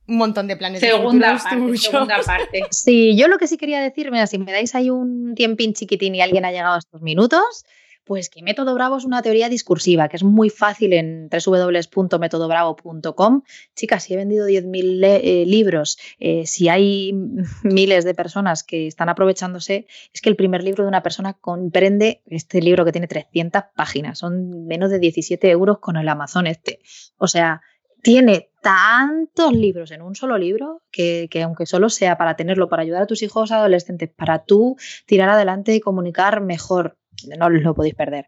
[0.06, 2.62] un montón de planes segunda de parte, segunda parte.
[2.70, 6.14] Sí, yo lo que sí quería decir, mira, si me dais ahí un tiempín chiquitín
[6.14, 7.66] y alguien ha llegado a estos minutos,
[8.08, 13.42] pues que Método Bravo es una teoría discursiva, que es muy fácil en www.metodobravo.com.
[13.76, 17.12] Chicas, si he vendido 10.000 eh, libros, eh, si hay
[17.62, 22.22] miles de personas que están aprovechándose, es que el primer libro de una persona comprende
[22.24, 26.80] este libro que tiene 300 páginas, son menos de 17 euros con el Amazon este.
[27.18, 27.60] O sea,
[28.02, 32.82] tiene tantos libros en un solo libro que, que, aunque solo sea para tenerlo, para
[32.82, 36.97] ayudar a tus hijos adolescentes, para tú tirar adelante y comunicar mejor
[37.38, 38.26] no lo podéis perder.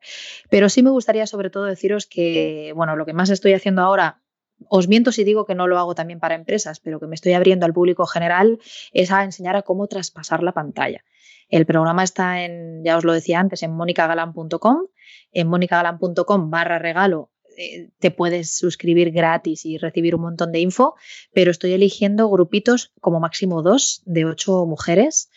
[0.48, 4.22] Pero sí me gustaría sobre todo deciros que, bueno, lo que más estoy haciendo ahora,
[4.68, 7.32] os miento si digo que no lo hago también para empresas, pero que me estoy
[7.32, 8.58] abriendo al público general,
[8.92, 11.04] es a enseñar a cómo traspasar la pantalla.
[11.48, 14.86] El programa está en, ya os lo decía antes, en monicagalan.com.
[15.32, 20.94] En monicagalan.com barra regalo eh, te puedes suscribir gratis y recibir un montón de info,
[21.32, 25.30] pero estoy eligiendo grupitos como máximo dos de ocho mujeres,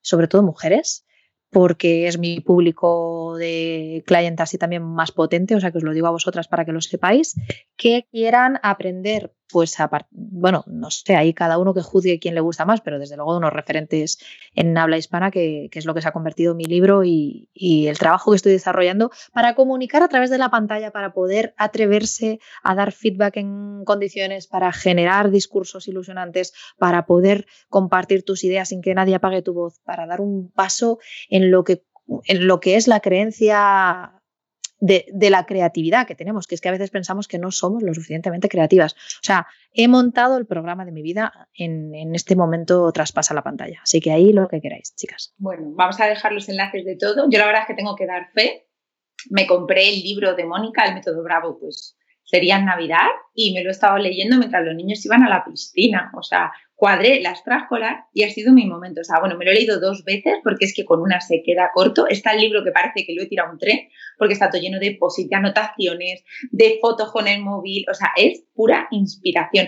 [0.00, 1.06] sobre todo mujeres,
[1.50, 5.92] porque es mi público de clientes y también más potente, o sea que os lo
[5.92, 7.34] digo a vosotras para que lo sepáis,
[7.76, 9.76] que quieran aprender pues
[10.10, 13.36] bueno, no sé, ahí cada uno que juzgue quién le gusta más, pero desde luego
[13.36, 14.18] unos referentes
[14.54, 17.48] en habla hispana, que, es lo que se ha convertido mi libro y,
[17.88, 22.40] el trabajo que estoy desarrollando para comunicar a través de la pantalla, para poder atreverse
[22.62, 28.82] a dar feedback en condiciones, para generar discursos ilusionantes, para poder compartir tus ideas sin
[28.82, 30.98] que nadie apague tu voz, para dar un paso
[31.30, 31.82] en lo que
[32.76, 34.17] es la creencia
[34.80, 37.92] de, la creatividad que tenemos, que es que a veces pensamos que no somos lo
[37.94, 38.92] suficientemente creativas.
[38.94, 43.42] O sea, he montado el programa de mi vida en, en este momento traspasa la
[43.42, 43.80] pantalla.
[43.82, 45.34] Así que ahí lo que queráis, chicas.
[45.38, 47.28] Bueno, vamos a dejar los enlaces de todo.
[47.30, 48.68] Yo la verdad es que tengo que dar fe.
[49.30, 53.62] Me compré el libro de Mónica, el método Bravo, pues sería en Navidad y me
[53.62, 56.12] lo he estado leyendo mientras los niños iban a la piscina.
[56.14, 59.00] O sea, cuadré la extraescolar y ha sido mi momento.
[59.00, 61.42] O sea, bueno, me lo he leído dos veces porque es que con una se
[61.42, 62.06] queda corto.
[62.06, 64.78] Está el libro que parece que lo he tirado un tren porque está todo lleno
[64.78, 66.22] de posit, de anotaciones,
[66.52, 67.84] de fotos con el móvil.
[67.90, 69.66] O sea, es pura inspiración.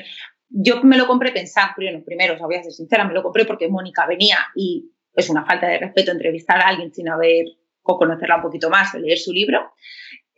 [0.50, 1.74] Yo me lo compré pensando,
[2.06, 5.28] primero, o sea, voy a ser sincera, me lo compré porque Mónica venía y es
[5.30, 7.46] una falta de respeto entrevistar a alguien sin haber
[7.82, 9.72] o conocerla un poquito más o leer su libro.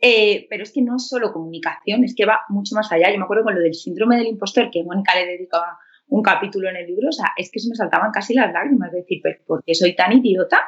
[0.01, 3.11] Eh, pero es que no es solo comunicación, es que va mucho más allá.
[3.11, 5.77] Yo me acuerdo con lo del síndrome del impostor que Mónica le dedicaba
[6.13, 8.91] un capítulo en el libro, o sea, es que se me saltaban casi las lágrimas,
[8.91, 10.61] de decir, ¿por qué soy tan idiota?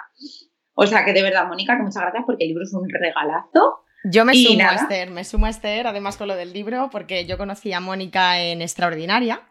[0.73, 3.85] O sea, que de verdad, Mónica, que muchas gracias porque el libro es un regalazo.
[4.05, 7.27] Yo me sumo a Esther, me sumo a Esther, además con lo del libro, porque
[7.27, 9.41] yo conocí a Mónica en Extraordinaria,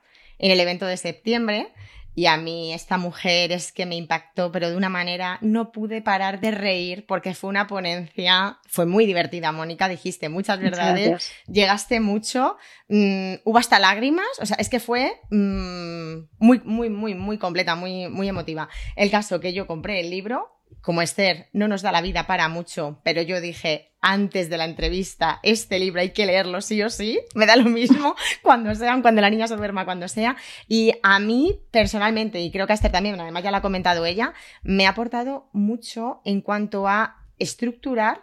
[0.40, 1.68] en el evento de septiembre,
[2.14, 6.00] y a mí esta mujer es que me impactó, pero de una manera no pude
[6.00, 12.00] parar de reír porque fue una ponencia, fue muy divertida, Mónica, dijiste muchas verdades, llegaste
[12.00, 12.56] mucho,
[12.88, 17.74] mm, hubo hasta lágrimas, o sea, es que fue mm, muy, muy, muy, muy completa,
[17.74, 18.68] muy, muy emotiva.
[18.94, 20.53] El caso que yo compré el libro,
[20.84, 24.66] como Esther no nos da la vida para mucho, pero yo dije antes de la
[24.66, 29.00] entrevista, este libro hay que leerlo sí o sí, me da lo mismo cuando sea,
[29.00, 30.36] cuando la niña se duerma, cuando sea.
[30.68, 34.04] Y a mí personalmente, y creo que a Esther también, además ya lo ha comentado
[34.04, 38.22] ella, me ha aportado mucho en cuanto a estructurar,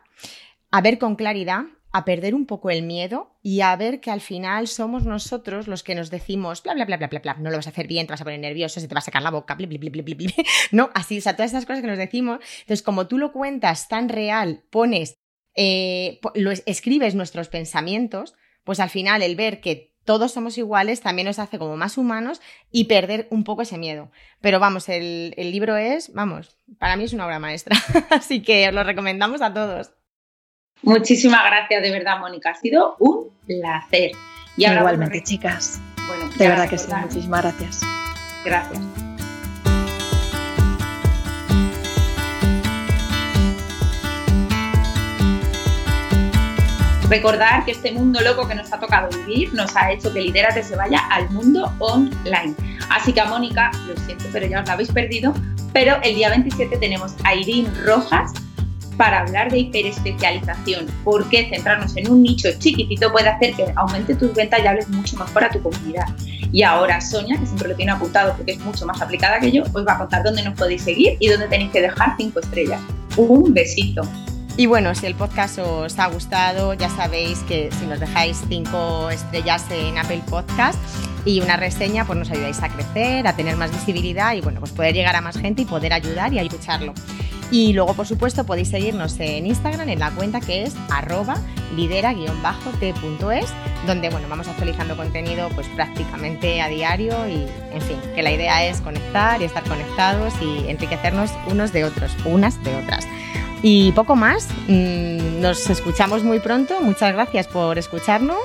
[0.69, 4.21] a ver con claridad a perder un poco el miedo y a ver que al
[4.21, 7.57] final somos nosotros los que nos decimos bla bla bla bla bla bla, no lo
[7.57, 9.31] vas a hacer bien, te vas a poner nervioso, se te va a sacar la
[9.31, 10.33] boca, bla bla bla bla bla,
[10.71, 12.39] no, así, o sea, todas esas cosas que nos decimos.
[12.61, 15.15] Entonces, como tú lo cuentas tan real, pones,
[15.55, 21.27] eh, lo escribes nuestros pensamientos, pues al final el ver que todos somos iguales también
[21.27, 24.11] nos hace como más humanos y perder un poco ese miedo.
[24.39, 27.77] Pero vamos, el, el libro es, vamos, para mí es una obra maestra,
[28.09, 29.91] así que os lo recomendamos a todos.
[30.83, 32.51] Muchísimas gracias, de verdad, Mónica.
[32.51, 34.11] Ha sido un placer.
[34.57, 35.79] Y Igualmente, chicas.
[36.07, 36.87] Bueno, de verdad que sí.
[36.91, 37.81] Muchísimas gracias.
[38.43, 38.81] Gracias.
[47.09, 50.63] Recordar que este mundo loco que nos ha tocado vivir nos ha hecho que Lidérate
[50.63, 52.55] se vaya al mundo online.
[52.89, 55.33] Así que a Mónica, lo siento, pero ya os la habéis perdido,
[55.73, 58.31] pero el día 27 tenemos a Irene Rojas
[59.01, 64.31] para hablar de hiperespecialización, porque centrarnos en un nicho chiquitito puede hacer que aumente tus
[64.31, 66.05] ventas y hables mucho mejor a tu comunidad.
[66.51, 69.63] Y ahora Sonia, que siempre lo tiene apuntado porque es mucho más aplicada que yo,
[69.73, 72.79] os va a contar dónde nos podéis seguir y dónde tenéis que dejar cinco estrellas.
[73.17, 74.03] Un besito.
[74.55, 79.09] Y bueno, si el podcast os ha gustado, ya sabéis que si nos dejáis cinco
[79.09, 80.77] estrellas en Apple Podcast
[81.25, 84.71] y una reseña, pues nos ayudáis a crecer, a tener más visibilidad y bueno, pues
[84.73, 86.93] poder llegar a más gente y poder ayudar y escucharlo.
[87.51, 91.35] Y luego, por supuesto, podéis seguirnos en Instagram en la cuenta que es arroba
[91.75, 93.49] lidera-t.es,
[93.85, 98.65] donde bueno, vamos actualizando contenido pues prácticamente a diario y en fin, que la idea
[98.65, 103.05] es conectar y estar conectados y enriquecernos unos de otros, unas de otras.
[103.61, 108.39] Y poco más, mm, nos escuchamos muy pronto, muchas gracias por escucharnos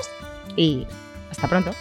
[0.55, 0.85] y
[1.31, 1.71] hasta pronto.